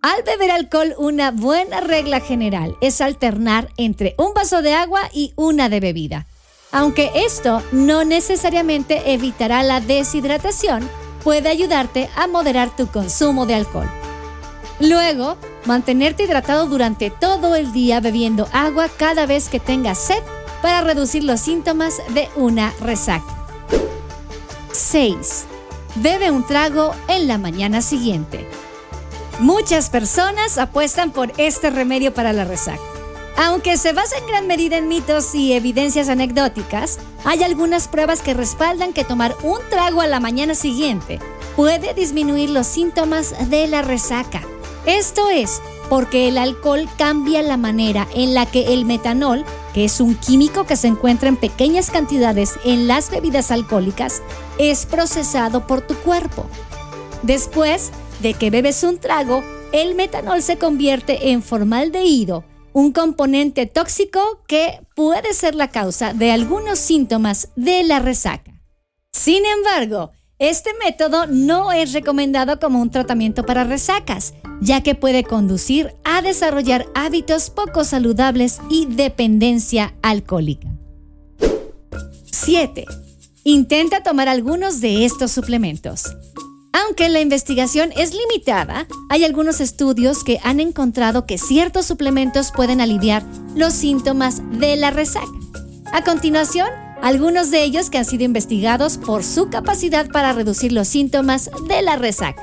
Al 0.00 0.22
beber 0.22 0.50
alcohol, 0.50 0.94
una 0.98 1.30
buena 1.30 1.80
regla 1.80 2.20
general 2.20 2.76
es 2.80 3.00
alternar 3.00 3.70
entre 3.76 4.14
un 4.18 4.34
vaso 4.34 4.62
de 4.62 4.74
agua 4.74 5.00
y 5.12 5.32
una 5.34 5.68
de 5.68 5.80
bebida. 5.80 6.26
Aunque 6.74 7.12
esto 7.14 7.62
no 7.70 8.04
necesariamente 8.04 9.14
evitará 9.14 9.62
la 9.62 9.80
deshidratación, 9.80 10.90
puede 11.22 11.48
ayudarte 11.48 12.10
a 12.16 12.26
moderar 12.26 12.74
tu 12.74 12.88
consumo 12.88 13.46
de 13.46 13.54
alcohol. 13.54 13.88
Luego, 14.80 15.36
mantenerte 15.66 16.24
hidratado 16.24 16.66
durante 16.66 17.10
todo 17.10 17.54
el 17.54 17.72
día 17.72 18.00
bebiendo 18.00 18.48
agua 18.52 18.88
cada 18.88 19.24
vez 19.24 19.48
que 19.48 19.60
tengas 19.60 19.98
sed 19.98 20.20
para 20.62 20.80
reducir 20.80 21.22
los 21.22 21.40
síntomas 21.40 22.02
de 22.12 22.28
una 22.34 22.74
resaca. 22.80 23.46
6. 24.72 25.44
Bebe 25.94 26.32
un 26.32 26.44
trago 26.44 26.92
en 27.06 27.28
la 27.28 27.38
mañana 27.38 27.82
siguiente. 27.82 28.48
Muchas 29.38 29.90
personas 29.90 30.58
apuestan 30.58 31.12
por 31.12 31.32
este 31.36 31.70
remedio 31.70 32.12
para 32.12 32.32
la 32.32 32.44
resaca. 32.44 32.93
Aunque 33.36 33.76
se 33.76 33.92
basa 33.92 34.16
en 34.18 34.26
gran 34.26 34.46
medida 34.46 34.78
en 34.78 34.88
mitos 34.88 35.34
y 35.34 35.54
evidencias 35.54 36.08
anecdóticas, 36.08 36.98
hay 37.24 37.42
algunas 37.42 37.88
pruebas 37.88 38.22
que 38.22 38.34
respaldan 38.34 38.92
que 38.92 39.04
tomar 39.04 39.34
un 39.42 39.58
trago 39.70 40.00
a 40.00 40.06
la 40.06 40.20
mañana 40.20 40.54
siguiente 40.54 41.18
puede 41.56 41.94
disminuir 41.94 42.50
los 42.50 42.66
síntomas 42.66 43.50
de 43.50 43.66
la 43.66 43.82
resaca. 43.82 44.42
Esto 44.86 45.30
es 45.30 45.60
porque 45.88 46.28
el 46.28 46.38
alcohol 46.38 46.88
cambia 46.96 47.42
la 47.42 47.56
manera 47.56 48.08
en 48.14 48.34
la 48.34 48.46
que 48.46 48.72
el 48.72 48.84
metanol, 48.84 49.44
que 49.72 49.84
es 49.84 50.00
un 50.00 50.14
químico 50.14 50.64
que 50.64 50.76
se 50.76 50.88
encuentra 50.88 51.28
en 51.28 51.36
pequeñas 51.36 51.90
cantidades 51.90 52.54
en 52.64 52.88
las 52.88 53.10
bebidas 53.10 53.50
alcohólicas, 53.50 54.22
es 54.58 54.86
procesado 54.86 55.66
por 55.66 55.82
tu 55.82 55.94
cuerpo. 55.96 56.46
Después 57.22 57.90
de 58.20 58.34
que 58.34 58.50
bebes 58.50 58.82
un 58.82 58.98
trago, 58.98 59.42
el 59.72 59.94
metanol 59.94 60.42
se 60.42 60.56
convierte 60.56 61.30
en 61.30 61.42
formaldehído, 61.42 62.44
un 62.74 62.92
componente 62.92 63.66
tóxico 63.66 64.20
que 64.48 64.80
puede 64.96 65.32
ser 65.32 65.54
la 65.54 65.68
causa 65.68 66.12
de 66.12 66.32
algunos 66.32 66.80
síntomas 66.80 67.48
de 67.54 67.84
la 67.84 68.00
resaca. 68.00 68.60
Sin 69.12 69.44
embargo, 69.46 70.10
este 70.40 70.70
método 70.84 71.28
no 71.28 71.70
es 71.70 71.92
recomendado 71.92 72.58
como 72.58 72.82
un 72.82 72.90
tratamiento 72.90 73.46
para 73.46 73.62
resacas, 73.62 74.34
ya 74.60 74.82
que 74.82 74.96
puede 74.96 75.22
conducir 75.22 75.94
a 76.02 76.20
desarrollar 76.20 76.86
hábitos 76.96 77.48
poco 77.48 77.84
saludables 77.84 78.58
y 78.68 78.86
dependencia 78.86 79.94
alcohólica. 80.02 80.68
7. 82.24 82.86
Intenta 83.44 84.02
tomar 84.02 84.28
algunos 84.28 84.80
de 84.80 85.04
estos 85.04 85.30
suplementos. 85.30 86.02
Aunque 86.74 87.08
la 87.08 87.20
investigación 87.20 87.92
es 87.96 88.12
limitada, 88.12 88.88
hay 89.08 89.22
algunos 89.22 89.60
estudios 89.60 90.24
que 90.24 90.40
han 90.42 90.58
encontrado 90.58 91.24
que 91.24 91.38
ciertos 91.38 91.86
suplementos 91.86 92.50
pueden 92.50 92.80
aliviar 92.80 93.22
los 93.54 93.72
síntomas 93.72 94.42
de 94.58 94.74
la 94.74 94.90
resaca. 94.90 95.30
A 95.92 96.02
continuación, 96.02 96.66
algunos 97.00 97.52
de 97.52 97.62
ellos 97.62 97.90
que 97.90 97.98
han 97.98 98.04
sido 98.04 98.24
investigados 98.24 98.98
por 98.98 99.22
su 99.22 99.50
capacidad 99.50 100.08
para 100.08 100.32
reducir 100.32 100.72
los 100.72 100.88
síntomas 100.88 101.48
de 101.68 101.80
la 101.82 101.94
resaca. 101.94 102.42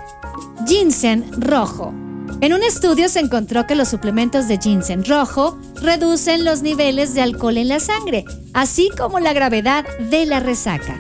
Ginseng 0.66 1.30
rojo. 1.34 1.94
En 2.40 2.54
un 2.54 2.64
estudio 2.64 3.10
se 3.10 3.20
encontró 3.20 3.68
que 3.68 3.76
los 3.76 3.90
suplementos 3.90 4.48
de 4.48 4.60
ginseng 4.60 5.04
rojo 5.04 5.60
reducen 5.82 6.46
los 6.46 6.62
niveles 6.62 7.14
de 7.14 7.22
alcohol 7.22 7.58
en 7.58 7.68
la 7.68 7.82
sangre, 7.82 8.24
así 8.54 8.92
como 8.98 9.20
la 9.20 9.34
gravedad 9.34 9.86
de 10.10 10.26
la 10.26 10.40
resaca. 10.40 10.98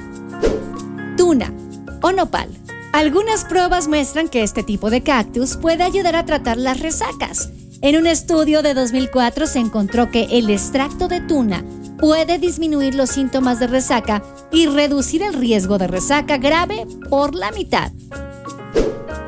Tuna 1.15 1.53
o 2.01 2.11
nopal. 2.11 2.60
Algunas 2.93 3.45
pruebas 3.45 3.87
muestran 3.87 4.27
que 4.27 4.43
este 4.43 4.63
tipo 4.63 4.89
de 4.89 5.01
cactus 5.01 5.55
puede 5.55 5.83
ayudar 5.83 6.17
a 6.17 6.25
tratar 6.25 6.57
las 6.57 6.81
resacas. 6.81 7.49
En 7.81 7.95
un 7.95 8.05
estudio 8.05 8.61
de 8.61 8.73
2004 8.73 9.47
se 9.47 9.59
encontró 9.59 10.11
que 10.11 10.27
el 10.31 10.49
extracto 10.49 11.07
de 11.07 11.21
tuna 11.21 11.63
puede 11.99 12.37
disminuir 12.37 12.93
los 12.93 13.11
síntomas 13.11 13.59
de 13.59 13.67
resaca 13.67 14.21
y 14.51 14.67
reducir 14.67 15.23
el 15.23 15.33
riesgo 15.33 15.77
de 15.77 15.87
resaca 15.87 16.37
grave 16.37 16.85
por 17.09 17.33
la 17.33 17.51
mitad. 17.51 17.91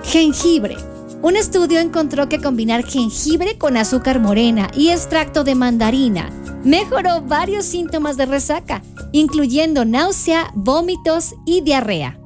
Jengibre. 0.04 0.76
Un 1.22 1.38
estudio 1.38 1.80
encontró 1.80 2.28
que 2.28 2.42
combinar 2.42 2.84
jengibre 2.84 3.58
con 3.58 3.78
azúcar 3.78 4.20
morena 4.20 4.70
y 4.76 4.90
extracto 4.90 5.46
de 5.46 5.56
mandarina 5.56 6.30
mejoró 6.66 7.22
varios 7.22 7.66
síntomas 7.66 8.18
de 8.18 8.26
resaca, 8.26 8.84
incluyendo 9.14 9.86
náusea, 9.86 10.52
vómitos 10.54 11.34
y 11.46 11.62
diarrea. 11.62 12.20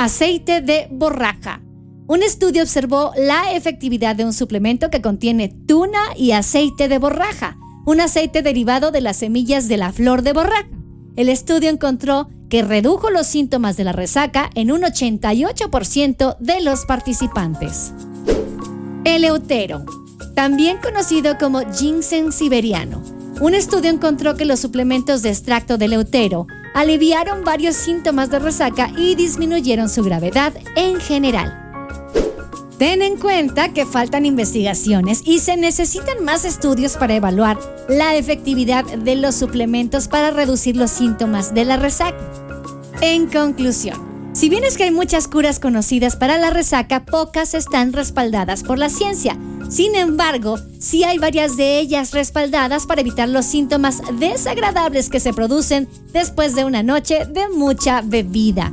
Aceite 0.00 0.60
de 0.60 0.86
borraja. 0.92 1.60
Un 2.06 2.22
estudio 2.22 2.62
observó 2.62 3.10
la 3.16 3.52
efectividad 3.54 4.14
de 4.14 4.24
un 4.24 4.32
suplemento 4.32 4.90
que 4.90 5.02
contiene 5.02 5.48
tuna 5.66 5.98
y 6.16 6.30
aceite 6.30 6.86
de 6.86 6.98
borraja 6.98 7.56
un 7.84 8.00
aceite 8.00 8.42
derivado 8.42 8.92
de 8.92 9.00
las 9.00 9.16
semillas 9.16 9.66
de 9.66 9.76
la 9.76 9.92
flor 9.92 10.22
de 10.22 10.32
borraja. 10.32 10.68
El 11.16 11.28
estudio 11.28 11.68
encontró 11.68 12.28
que 12.48 12.62
redujo 12.62 13.10
los 13.10 13.26
síntomas 13.26 13.76
de 13.76 13.82
la 13.82 13.90
resaca 13.90 14.50
en 14.54 14.70
un 14.70 14.82
88% 14.82 16.36
de 16.38 16.60
los 16.60 16.86
participantes. 16.86 17.92
Eleutero, 19.02 19.84
también 20.36 20.78
conocido 20.80 21.38
como 21.38 21.62
ginseng 21.72 22.30
siberiano. 22.30 23.02
Un 23.40 23.54
estudio 23.56 23.90
encontró 23.90 24.36
que 24.36 24.44
los 24.44 24.60
suplementos 24.60 25.22
de 25.22 25.30
extracto 25.30 25.76
de 25.76 25.86
eleutero 25.86 26.46
aliviaron 26.78 27.42
varios 27.42 27.74
síntomas 27.74 28.30
de 28.30 28.38
resaca 28.38 28.92
y 28.96 29.16
disminuyeron 29.16 29.88
su 29.88 30.04
gravedad 30.04 30.54
en 30.76 31.00
general. 31.00 31.52
Ten 32.78 33.02
en 33.02 33.16
cuenta 33.16 33.72
que 33.72 33.84
faltan 33.84 34.24
investigaciones 34.24 35.22
y 35.24 35.40
se 35.40 35.56
necesitan 35.56 36.24
más 36.24 36.44
estudios 36.44 36.96
para 36.96 37.16
evaluar 37.16 37.58
la 37.88 38.14
efectividad 38.14 38.84
de 38.84 39.16
los 39.16 39.34
suplementos 39.34 40.06
para 40.06 40.30
reducir 40.30 40.76
los 40.76 40.92
síntomas 40.92 41.52
de 41.52 41.64
la 41.64 41.78
resaca. 41.78 42.16
En 43.00 43.26
conclusión, 43.26 44.07
si 44.38 44.48
bien 44.48 44.62
es 44.62 44.76
que 44.76 44.84
hay 44.84 44.92
muchas 44.92 45.26
curas 45.26 45.58
conocidas 45.58 46.14
para 46.14 46.38
la 46.38 46.50
resaca, 46.50 47.04
pocas 47.04 47.54
están 47.54 47.92
respaldadas 47.92 48.62
por 48.62 48.78
la 48.78 48.88
ciencia. 48.88 49.36
Sin 49.68 49.96
embargo, 49.96 50.60
sí 50.78 51.02
hay 51.02 51.18
varias 51.18 51.56
de 51.56 51.80
ellas 51.80 52.12
respaldadas 52.12 52.86
para 52.86 53.00
evitar 53.00 53.28
los 53.28 53.46
síntomas 53.46 54.00
desagradables 54.20 55.10
que 55.10 55.18
se 55.18 55.32
producen 55.34 55.88
después 56.12 56.54
de 56.54 56.64
una 56.64 56.84
noche 56.84 57.26
de 57.26 57.48
mucha 57.48 58.00
bebida. 58.00 58.72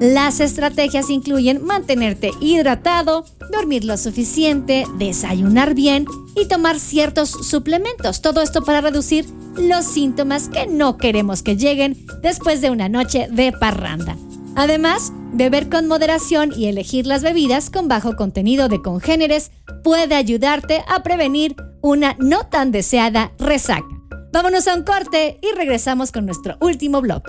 Las 0.00 0.40
estrategias 0.40 1.08
incluyen 1.08 1.64
mantenerte 1.64 2.32
hidratado, 2.40 3.26
dormir 3.52 3.84
lo 3.84 3.98
suficiente, 3.98 4.86
desayunar 4.98 5.74
bien 5.74 6.04
y 6.34 6.48
tomar 6.48 6.80
ciertos 6.80 7.30
suplementos. 7.30 8.22
Todo 8.22 8.42
esto 8.42 8.64
para 8.64 8.80
reducir 8.80 9.24
los 9.56 9.84
síntomas 9.84 10.48
que 10.48 10.66
no 10.66 10.96
queremos 10.96 11.44
que 11.44 11.56
lleguen 11.56 11.96
después 12.22 12.60
de 12.60 12.70
una 12.70 12.88
noche 12.88 13.28
de 13.30 13.52
parranda. 13.52 14.16
Además, 14.56 15.12
beber 15.34 15.68
con 15.68 15.86
moderación 15.86 16.50
y 16.56 16.66
elegir 16.66 17.06
las 17.06 17.22
bebidas 17.22 17.68
con 17.68 17.88
bajo 17.88 18.16
contenido 18.16 18.68
de 18.68 18.80
congéneres 18.80 19.52
puede 19.84 20.14
ayudarte 20.14 20.82
a 20.88 21.02
prevenir 21.02 21.54
una 21.82 22.16
no 22.18 22.46
tan 22.46 22.72
deseada 22.72 23.32
resaca. 23.38 23.86
Vámonos 24.32 24.66
a 24.66 24.74
un 24.74 24.82
corte 24.82 25.38
y 25.42 25.54
regresamos 25.54 26.10
con 26.10 26.24
nuestro 26.24 26.56
último 26.60 27.02
blog. 27.02 27.22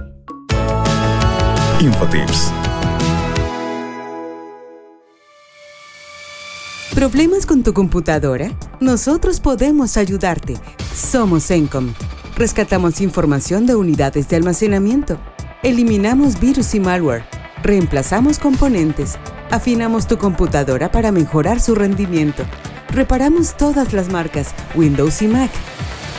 Infotips. 1.82 2.52
¿Problemas 6.96 7.46
con 7.46 7.62
tu 7.62 7.74
computadora? 7.74 8.58
Nosotros 8.80 9.42
podemos 9.42 9.98
ayudarte. 9.98 10.56
Somos 10.96 11.52
Encom. 11.52 11.94
Rescatamos 12.38 13.02
información 13.02 13.66
de 13.66 13.76
unidades 13.76 14.30
de 14.30 14.38
almacenamiento. 14.38 15.20
Eliminamos 15.64 16.40
virus 16.40 16.76
y 16.76 16.80
malware. 16.80 17.24
Reemplazamos 17.64 18.40
componentes 18.40 19.18
Afinamos 19.50 20.08
tu 20.08 20.18
computadora 20.18 20.92
para 20.92 21.12
mejorar 21.12 21.62
su 21.62 21.74
rendimiento. 21.74 22.44
Reparamos 22.90 23.56
todas 23.56 23.94
las 23.94 24.10
marcas, 24.10 24.54
Windows 24.76 25.22
y 25.22 25.28
Mac. 25.28 25.52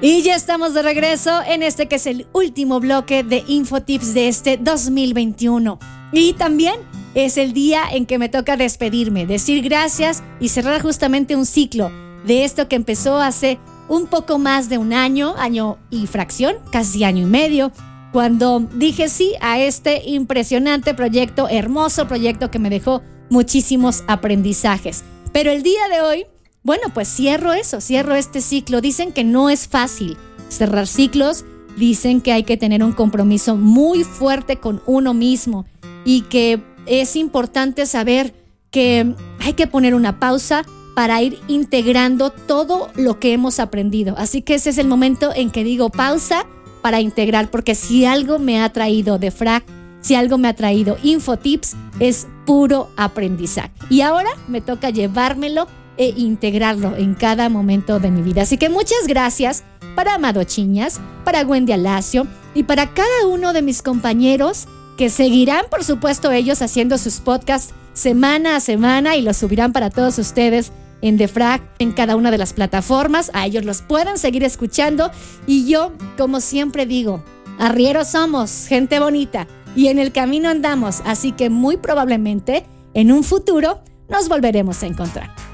y 0.00 0.22
ya 0.22 0.34
estamos 0.34 0.74
de 0.74 0.82
regreso 0.82 1.42
en 1.46 1.62
este 1.62 1.86
que 1.88 1.96
es 1.96 2.06
el 2.06 2.26
último 2.32 2.80
bloque 2.80 3.22
de 3.22 3.44
Infotips 3.46 4.12
de 4.14 4.28
este 4.28 4.56
2021. 4.58 5.78
Y 6.12 6.34
también 6.34 6.76
es 7.14 7.38
el 7.38 7.52
día 7.52 7.82
en 7.90 8.06
que 8.06 8.18
me 8.18 8.28
toca 8.28 8.56
despedirme, 8.56 9.26
decir 9.26 9.62
gracias 9.62 10.22
y 10.38 10.50
cerrar 10.50 10.82
justamente 10.82 11.34
un 11.34 11.46
ciclo 11.46 11.90
de 12.26 12.44
esto 12.44 12.68
que 12.68 12.76
empezó 12.76 13.18
hace 13.18 13.58
un 13.88 14.06
poco 14.06 14.38
más 14.38 14.68
de 14.68 14.78
un 14.78 14.92
año, 14.92 15.34
año 15.38 15.78
y 15.90 16.06
fracción, 16.06 16.56
casi 16.72 17.04
año 17.04 17.22
y 17.22 17.30
medio, 17.30 17.72
cuando 18.12 18.60
dije 18.74 19.08
sí 19.08 19.34
a 19.40 19.60
este 19.60 20.02
impresionante 20.08 20.94
proyecto, 20.94 21.48
hermoso 21.48 22.06
proyecto 22.06 22.50
que 22.50 22.58
me 22.58 22.70
dejó 22.70 23.02
muchísimos 23.30 24.04
aprendizajes. 24.08 25.04
Pero 25.32 25.50
el 25.50 25.62
día 25.62 25.88
de 25.88 26.00
hoy 26.00 26.26
bueno, 26.66 26.88
pues 26.92 27.06
cierro 27.06 27.52
eso, 27.52 27.80
cierro 27.80 28.16
este 28.16 28.40
ciclo. 28.40 28.80
Dicen 28.80 29.12
que 29.12 29.22
no 29.22 29.50
es 29.50 29.68
fácil 29.68 30.16
cerrar 30.48 30.88
ciclos, 30.88 31.44
dicen 31.76 32.20
que 32.20 32.32
hay 32.32 32.42
que 32.42 32.56
tener 32.56 32.82
un 32.82 32.90
compromiso 32.90 33.54
muy 33.56 34.02
fuerte 34.02 34.56
con 34.56 34.82
uno 34.84 35.14
mismo 35.14 35.64
y 36.04 36.22
que 36.22 36.60
es 36.86 37.14
importante 37.14 37.86
saber 37.86 38.34
que 38.72 39.14
hay 39.38 39.52
que 39.52 39.68
poner 39.68 39.94
una 39.94 40.18
pausa 40.18 40.64
para 40.96 41.22
ir 41.22 41.38
integrando 41.46 42.30
todo 42.30 42.90
lo 42.96 43.20
que 43.20 43.32
hemos 43.32 43.60
aprendido. 43.60 44.16
Así 44.18 44.42
que 44.42 44.56
ese 44.56 44.70
es 44.70 44.78
el 44.78 44.88
momento 44.88 45.30
en 45.36 45.50
que 45.50 45.62
digo 45.62 45.90
pausa 45.90 46.46
para 46.82 47.00
integrar, 47.00 47.48
porque 47.48 47.76
si 47.76 48.06
algo 48.06 48.40
me 48.40 48.60
ha 48.60 48.72
traído 48.72 49.18
de 49.18 49.30
frac, 49.30 49.64
si 50.00 50.16
algo 50.16 50.36
me 50.36 50.48
ha 50.48 50.56
traído 50.56 50.96
Infotips, 51.04 51.76
es 52.00 52.26
puro 52.44 52.90
aprendizaje. 52.96 53.70
Y 53.88 54.00
ahora 54.00 54.30
me 54.48 54.60
toca 54.60 54.90
llevármelo 54.90 55.68
e 55.96 56.14
integrarlo 56.16 56.96
en 56.96 57.14
cada 57.14 57.48
momento 57.48 58.00
de 58.00 58.10
mi 58.10 58.22
vida. 58.22 58.42
Así 58.42 58.58
que 58.58 58.68
muchas 58.68 59.06
gracias 59.06 59.64
para 59.94 60.14
Amado 60.14 60.44
Chiñas, 60.44 61.00
para 61.24 61.42
Wendy 61.42 61.72
Alacio 61.72 62.26
y 62.54 62.64
para 62.64 62.92
cada 62.92 63.26
uno 63.26 63.52
de 63.52 63.62
mis 63.62 63.82
compañeros 63.82 64.66
que 64.96 65.10
seguirán, 65.10 65.66
por 65.70 65.84
supuesto, 65.84 66.32
ellos 66.32 66.62
haciendo 66.62 66.98
sus 66.98 67.20
podcasts 67.20 67.74
semana 67.92 68.56
a 68.56 68.60
semana 68.60 69.16
y 69.16 69.22
los 69.22 69.36
subirán 69.36 69.72
para 69.72 69.90
todos 69.90 70.18
ustedes 70.18 70.72
en 71.02 71.16
Defrag, 71.16 71.60
en 71.78 71.92
cada 71.92 72.16
una 72.16 72.30
de 72.30 72.38
las 72.38 72.52
plataformas. 72.52 73.30
A 73.34 73.46
ellos 73.46 73.64
los 73.64 73.82
pueden 73.82 74.18
seguir 74.18 74.44
escuchando. 74.44 75.10
Y 75.46 75.68
yo, 75.68 75.92
como 76.16 76.40
siempre 76.40 76.86
digo, 76.86 77.22
arrieros 77.58 78.08
somos, 78.08 78.66
gente 78.68 78.98
bonita, 78.98 79.46
y 79.74 79.88
en 79.88 79.98
el 79.98 80.12
camino 80.12 80.48
andamos. 80.48 81.02
Así 81.04 81.32
que 81.32 81.50
muy 81.50 81.76
probablemente 81.76 82.66
en 82.94 83.12
un 83.12 83.24
futuro 83.24 83.80
nos 84.08 84.28
volveremos 84.28 84.82
a 84.82 84.86
encontrar. 84.86 85.45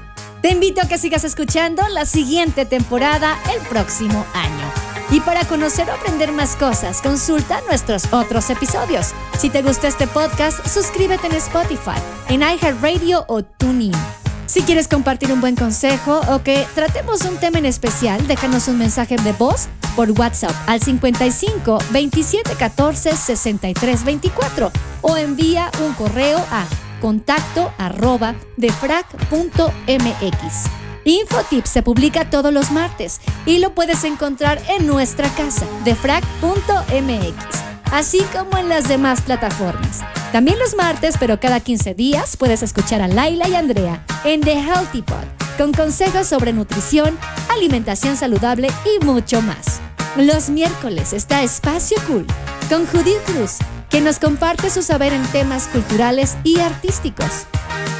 Te 0.43 0.49
invito 0.49 0.81
a 0.81 0.89
que 0.89 0.97
sigas 0.97 1.23
escuchando 1.23 1.87
la 1.87 2.05
siguiente 2.05 2.65
temporada 2.65 3.39
el 3.55 3.61
próximo 3.69 4.25
año. 4.33 4.73
Y 5.09 5.21
para 5.21 5.45
conocer 5.45 5.89
o 5.89 5.93
aprender 5.93 6.33
más 6.33 6.57
cosas, 6.57 7.01
consulta 7.01 7.61
nuestros 7.69 8.11
otros 8.11 8.49
episodios. 8.49 9.13
Si 9.39 9.49
te 9.49 9.61
gusta 9.61 9.87
este 9.87 10.05
podcast, 10.05 10.67
suscríbete 10.67 11.27
en 11.27 11.35
Spotify, 11.35 11.97
en 12.27 12.41
iHeartRadio 12.41 13.23
o 13.29 13.41
TuneIn. 13.41 13.93
Si 14.45 14.63
quieres 14.63 14.89
compartir 14.89 15.31
un 15.31 15.39
buen 15.39 15.55
consejo 15.55 16.19
o 16.27 16.43
que 16.43 16.67
tratemos 16.75 17.21
un 17.21 17.37
tema 17.37 17.59
en 17.59 17.65
especial, 17.65 18.27
déjanos 18.27 18.67
un 18.67 18.77
mensaje 18.77 19.15
de 19.15 19.31
voz 19.31 19.69
por 19.95 20.11
WhatsApp 20.11 20.53
al 20.67 20.81
55 20.81 21.77
27 21.91 22.55
14 22.55 23.15
63 23.15 24.03
24 24.03 24.71
o 25.03 25.15
envía 25.15 25.71
un 25.85 25.93
correo 25.93 26.45
a 26.51 26.65
contacto 27.03 27.69
arroba 27.77 28.33
defrag.mx. 28.55 29.73
Infotips 31.03 31.69
se 31.69 31.83
publica 31.83 32.29
todos 32.29 32.53
los 32.53 32.71
martes 32.71 33.19
y 33.45 33.57
lo 33.59 33.75
puedes 33.75 34.05
encontrar 34.05 34.61
en 34.69 34.87
nuestra 34.87 35.27
casa, 35.35 35.65
defrag.mx. 35.83 37.35
así 37.91 38.21
como 38.31 38.57
en 38.57 38.69
las 38.69 38.87
demás 38.87 39.19
plataformas. 39.19 39.99
También 40.31 40.57
los 40.59 40.75
martes, 40.77 41.17
pero 41.19 41.41
cada 41.41 41.59
15 41.59 41.93
días, 41.93 42.37
puedes 42.37 42.63
escuchar 42.63 43.01
a 43.01 43.09
Laila 43.09 43.49
y 43.49 43.55
Andrea 43.55 44.05
en 44.23 44.39
The 44.39 44.53
Healthy 44.53 45.01
Pod, 45.01 45.25
con 45.57 45.73
consejos 45.73 46.27
sobre 46.27 46.53
nutrición, 46.53 47.19
alimentación 47.49 48.15
saludable 48.15 48.69
y 48.85 49.03
mucho 49.03 49.41
más. 49.41 49.81
Los 50.15 50.49
miércoles 50.49 51.11
está 51.11 51.43
Espacio 51.43 51.97
Cool 52.07 52.25
con 52.69 52.87
Judith 52.87 53.19
Cruz, 53.25 53.57
que 53.93 54.01
nos 54.01 54.17
comparte 54.17 54.71
su 54.71 54.81
saber 54.81 55.13
en 55.13 55.21
temas 55.27 55.67
culturales 55.67 56.35
y 56.43 56.59
artísticos. 56.59 57.45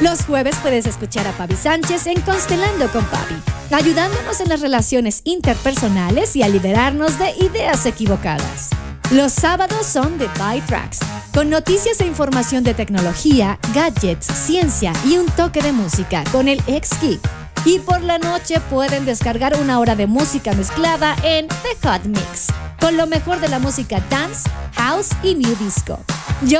Los 0.01 0.25
jueves 0.25 0.55
puedes 0.63 0.87
escuchar 0.87 1.27
a 1.27 1.31
Pavi 1.33 1.55
Sánchez 1.55 2.07
en 2.07 2.19
Constelando 2.21 2.87
con 2.87 3.05
Pavi, 3.05 3.35
ayudándonos 3.71 4.41
en 4.41 4.49
las 4.49 4.61
relaciones 4.61 5.21
interpersonales 5.23 6.35
y 6.35 6.41
a 6.41 6.49
liberarnos 6.49 7.19
de 7.19 7.29
ideas 7.45 7.85
equivocadas. 7.85 8.71
Los 9.11 9.33
sábados 9.33 9.85
son 9.85 10.17
de 10.17 10.27
By 10.39 10.61
Tracks, 10.61 10.97
con 11.31 11.51
noticias 11.51 12.01
e 12.01 12.07
información 12.07 12.63
de 12.63 12.73
tecnología, 12.73 13.59
gadgets, 13.75 14.25
ciencia 14.25 14.93
y 15.05 15.17
un 15.17 15.27
toque 15.27 15.61
de 15.61 15.73
música 15.73 16.23
con 16.31 16.47
el 16.47 16.59
ex 16.65 16.89
Geek 17.01 17.42
y 17.65 17.79
por 17.79 18.01
la 18.01 18.17
noche 18.17 18.59
pueden 18.69 19.05
descargar 19.05 19.57
una 19.59 19.79
hora 19.79 19.95
de 19.95 20.07
música 20.07 20.53
mezclada 20.53 21.15
en 21.23 21.47
The 21.47 21.87
Hot 21.87 22.05
Mix, 22.05 22.47
con 22.79 22.97
lo 22.97 23.07
mejor 23.07 23.39
de 23.39 23.47
la 23.47 23.59
música 23.59 24.01
dance, 24.09 24.49
house 24.75 25.09
y 25.23 25.35
new 25.35 25.55
disco. 25.55 25.99
Yo 26.41 26.59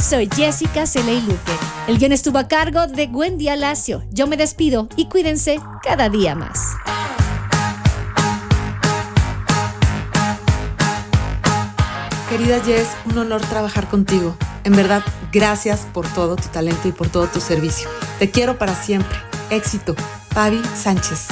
soy 0.00 0.28
Jessica 0.34 0.86
Celey 0.86 1.20
Luque. 1.22 1.52
El 1.88 1.98
guion 1.98 2.12
estuvo 2.12 2.38
a 2.38 2.46
cargo 2.46 2.86
de 2.86 3.06
Wendy 3.06 3.48
Alacio. 3.48 4.04
Yo 4.10 4.26
me 4.26 4.36
despido 4.36 4.88
y 4.96 5.06
cuídense 5.08 5.60
cada 5.82 6.08
día 6.08 6.34
más. 6.34 6.60
Querida 12.28 12.60
Jess, 12.64 12.88
un 13.06 13.18
honor 13.18 13.40
trabajar 13.42 13.88
contigo. 13.88 14.36
En 14.64 14.74
verdad, 14.74 15.02
gracias 15.32 15.86
por 15.92 16.08
todo 16.08 16.36
tu 16.36 16.48
talento 16.48 16.88
y 16.88 16.92
por 16.92 17.08
todo 17.08 17.26
tu 17.26 17.40
servicio. 17.40 17.88
Te 18.18 18.30
quiero 18.30 18.58
para 18.58 18.74
siempre. 18.74 19.16
Éxito. 19.50 19.94
Pavi 20.34 20.60
Sánchez. 20.74 21.28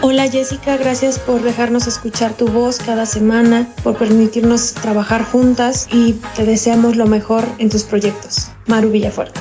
Hola 0.00 0.28
Jessica, 0.30 0.76
gracias 0.76 1.18
por 1.18 1.42
dejarnos 1.42 1.86
escuchar 1.86 2.34
tu 2.34 2.48
voz 2.48 2.78
cada 2.78 3.06
semana, 3.06 3.68
por 3.82 3.96
permitirnos 3.96 4.72
trabajar 4.74 5.24
juntas 5.24 5.88
y 5.90 6.14
te 6.34 6.44
deseamos 6.44 6.96
lo 6.96 7.06
mejor 7.06 7.44
en 7.58 7.70
tus 7.70 7.84
proyectos. 7.84 8.50
Maru 8.66 8.90
Villafuerte. 8.90 9.40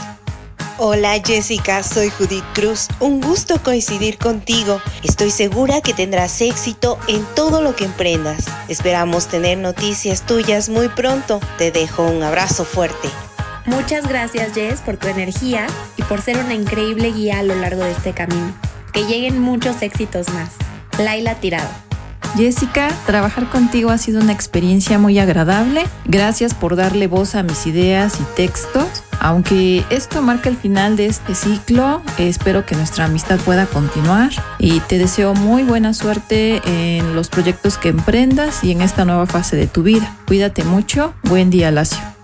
Hola 0.77 1.13
Jessica, 1.23 1.83
soy 1.83 2.09
Judith 2.09 2.43
Cruz. 2.53 2.87
Un 2.99 3.21
gusto 3.21 3.61
coincidir 3.63 4.17
contigo. 4.17 4.81
Estoy 5.03 5.31
segura 5.31 5.79
que 5.79 5.93
tendrás 5.93 6.41
éxito 6.41 6.97
en 7.07 7.23
todo 7.35 7.61
lo 7.61 7.75
que 7.75 7.85
emprendas. 7.85 8.45
Esperamos 8.67 9.27
tener 9.27 9.57
noticias 9.57 10.25
tuyas 10.25 10.67
muy 10.67 10.89
pronto. 10.89 11.39
Te 11.57 11.71
dejo 11.71 12.03
un 12.03 12.23
abrazo 12.23 12.65
fuerte. 12.65 13.09
Muchas 13.65 14.07
gracias 14.07 14.53
Jess 14.53 14.81
por 14.81 14.97
tu 14.97 15.07
energía 15.07 15.67
y 15.95 16.03
por 16.03 16.21
ser 16.21 16.37
una 16.37 16.53
increíble 16.53 17.11
guía 17.11 17.39
a 17.39 17.43
lo 17.43 17.55
largo 17.55 17.83
de 17.83 17.91
este 17.91 18.13
camino. 18.13 18.53
Que 18.95 19.05
lleguen 19.05 19.41
muchos 19.41 19.81
éxitos 19.81 20.29
más. 20.29 20.51
Laila 20.97 21.35
Tirado. 21.35 21.67
Jessica, 22.37 22.87
trabajar 23.05 23.49
contigo 23.49 23.89
ha 23.89 23.97
sido 23.97 24.21
una 24.21 24.31
experiencia 24.31 24.97
muy 24.99 25.19
agradable. 25.19 25.83
Gracias 26.05 26.53
por 26.53 26.77
darle 26.77 27.07
voz 27.07 27.35
a 27.35 27.43
mis 27.43 27.67
ideas 27.67 28.17
y 28.21 28.23
textos. 28.35 29.03
Aunque 29.19 29.83
esto 29.89 30.21
marca 30.21 30.47
el 30.47 30.55
final 30.55 30.95
de 30.95 31.07
este 31.07 31.35
ciclo, 31.35 32.01
espero 32.17 32.65
que 32.65 32.75
nuestra 32.75 33.05
amistad 33.05 33.37
pueda 33.39 33.65
continuar 33.65 34.31
y 34.59 34.79
te 34.79 34.97
deseo 34.97 35.33
muy 35.33 35.63
buena 35.63 35.93
suerte 35.93 36.61
en 36.65 37.15
los 37.15 37.27
proyectos 37.27 37.77
que 37.77 37.89
emprendas 37.89 38.63
y 38.63 38.71
en 38.71 38.81
esta 38.81 39.03
nueva 39.03 39.25
fase 39.25 39.57
de 39.57 39.67
tu 39.67 39.83
vida. 39.83 40.15
Cuídate 40.25 40.63
mucho. 40.63 41.13
Buen 41.23 41.49
día, 41.49 41.69
Lacio. 41.69 42.14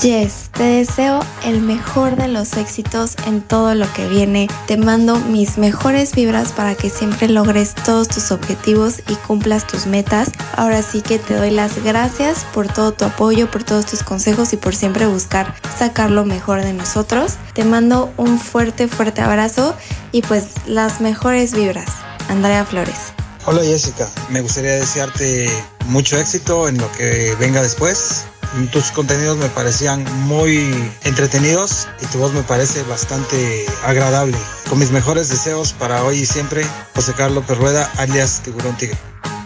Jess, 0.00 0.50
te 0.52 0.62
deseo 0.62 1.18
el 1.44 1.60
mejor 1.60 2.14
de 2.14 2.28
los 2.28 2.56
éxitos 2.56 3.16
en 3.26 3.40
todo 3.40 3.74
lo 3.74 3.92
que 3.94 4.08
viene. 4.08 4.48
Te 4.68 4.76
mando 4.76 5.18
mis 5.18 5.58
mejores 5.58 6.14
vibras 6.14 6.52
para 6.52 6.76
que 6.76 6.88
siempre 6.88 7.26
logres 7.28 7.74
todos 7.74 8.06
tus 8.06 8.30
objetivos 8.30 9.00
y 9.08 9.14
cumplas 9.16 9.66
tus 9.66 9.86
metas. 9.86 10.28
Ahora 10.54 10.82
sí 10.82 11.02
que 11.02 11.18
te 11.18 11.34
doy 11.34 11.50
las 11.50 11.82
gracias 11.82 12.46
por 12.54 12.68
todo 12.72 12.92
tu 12.92 13.06
apoyo, 13.06 13.50
por 13.50 13.64
todos 13.64 13.86
tus 13.86 14.04
consejos 14.04 14.52
y 14.52 14.56
por 14.56 14.76
siempre 14.76 15.06
buscar 15.06 15.52
sacar 15.76 16.10
lo 16.10 16.24
mejor 16.24 16.62
de 16.62 16.74
nosotros. 16.74 17.32
Te 17.54 17.64
mando 17.64 18.12
un 18.16 18.38
fuerte, 18.38 18.86
fuerte 18.86 19.20
abrazo 19.20 19.74
y 20.12 20.22
pues 20.22 20.46
las 20.66 21.00
mejores 21.00 21.54
vibras. 21.54 21.90
Andrea 22.28 22.64
Flores. 22.64 23.12
Hola 23.46 23.62
Jessica, 23.62 24.08
me 24.28 24.42
gustaría 24.42 24.74
desearte 24.74 25.50
mucho 25.86 26.16
éxito 26.18 26.68
en 26.68 26.78
lo 26.78 26.92
que 26.92 27.34
venga 27.40 27.62
después 27.62 28.26
tus 28.72 28.90
contenidos 28.90 29.38
me 29.38 29.48
parecían 29.48 30.04
muy 30.26 30.90
entretenidos 31.04 31.88
y 32.00 32.06
tu 32.06 32.18
voz 32.18 32.32
me 32.32 32.42
parece 32.42 32.82
bastante 32.84 33.66
agradable. 33.84 34.36
Con 34.68 34.78
mis 34.78 34.90
mejores 34.90 35.28
deseos 35.28 35.72
para 35.72 36.02
hoy 36.02 36.18
y 36.18 36.26
siempre, 36.26 36.64
José 36.94 37.12
Carlos 37.14 37.44
Perrueda, 37.46 37.90
alias 37.96 38.42
Tiburón 38.44 38.76
Tigre. 38.76 38.96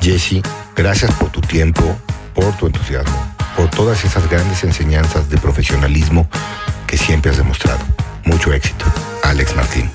Jesse, 0.00 0.42
gracias 0.74 1.12
por 1.12 1.30
tu 1.30 1.40
tiempo, 1.40 1.82
por 2.34 2.56
tu 2.56 2.66
entusiasmo, 2.66 3.34
por 3.56 3.68
todas 3.70 4.04
esas 4.04 4.28
grandes 4.28 4.64
enseñanzas 4.64 5.28
de 5.28 5.38
profesionalismo 5.38 6.28
que 6.86 6.96
siempre 6.96 7.30
has 7.30 7.36
demostrado. 7.36 7.80
Mucho 8.24 8.52
éxito. 8.52 8.84
Alex 9.22 9.54
Martín. 9.54 9.90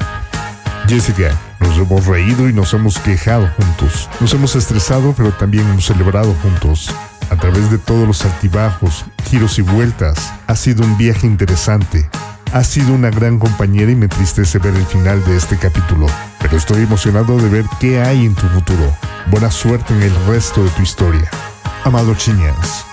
Jessica, 0.87 1.37
nos 1.59 1.77
hemos 1.77 2.05
reído 2.05 2.47
y 2.47 2.53
nos 2.53 2.73
hemos 2.73 2.99
quejado 2.99 3.49
juntos. 3.57 4.09
Nos 4.19 4.33
hemos 4.33 4.55
estresado, 4.55 5.13
pero 5.15 5.31
también 5.33 5.67
hemos 5.67 5.85
celebrado 5.85 6.33
juntos 6.41 6.89
a 7.29 7.35
través 7.35 7.69
de 7.69 7.77
todos 7.77 8.07
los 8.07 8.23
altibajos, 8.25 9.05
giros 9.29 9.59
y 9.59 9.61
vueltas. 9.61 10.33
Ha 10.47 10.55
sido 10.55 10.83
un 10.83 10.97
viaje 10.97 11.27
interesante. 11.27 12.09
Ha 12.53 12.63
sido 12.63 12.93
una 12.93 13.09
gran 13.09 13.39
compañera 13.39 13.91
y 13.91 13.95
me 13.95 14.05
entristece 14.05 14.57
ver 14.59 14.75
el 14.75 14.85
final 14.85 15.23
de 15.25 15.35
este 15.35 15.57
capítulo, 15.57 16.07
pero 16.39 16.57
estoy 16.57 16.83
emocionado 16.83 17.37
de 17.37 17.49
ver 17.49 17.65
qué 17.79 18.01
hay 18.01 18.25
en 18.25 18.35
tu 18.35 18.47
futuro. 18.47 18.95
Buena 19.29 19.51
suerte 19.51 19.93
en 19.93 20.03
el 20.03 20.15
resto 20.27 20.63
de 20.63 20.69
tu 20.71 20.81
historia. 20.81 21.29
Amado 21.83 22.15
Chiñas. 22.15 22.86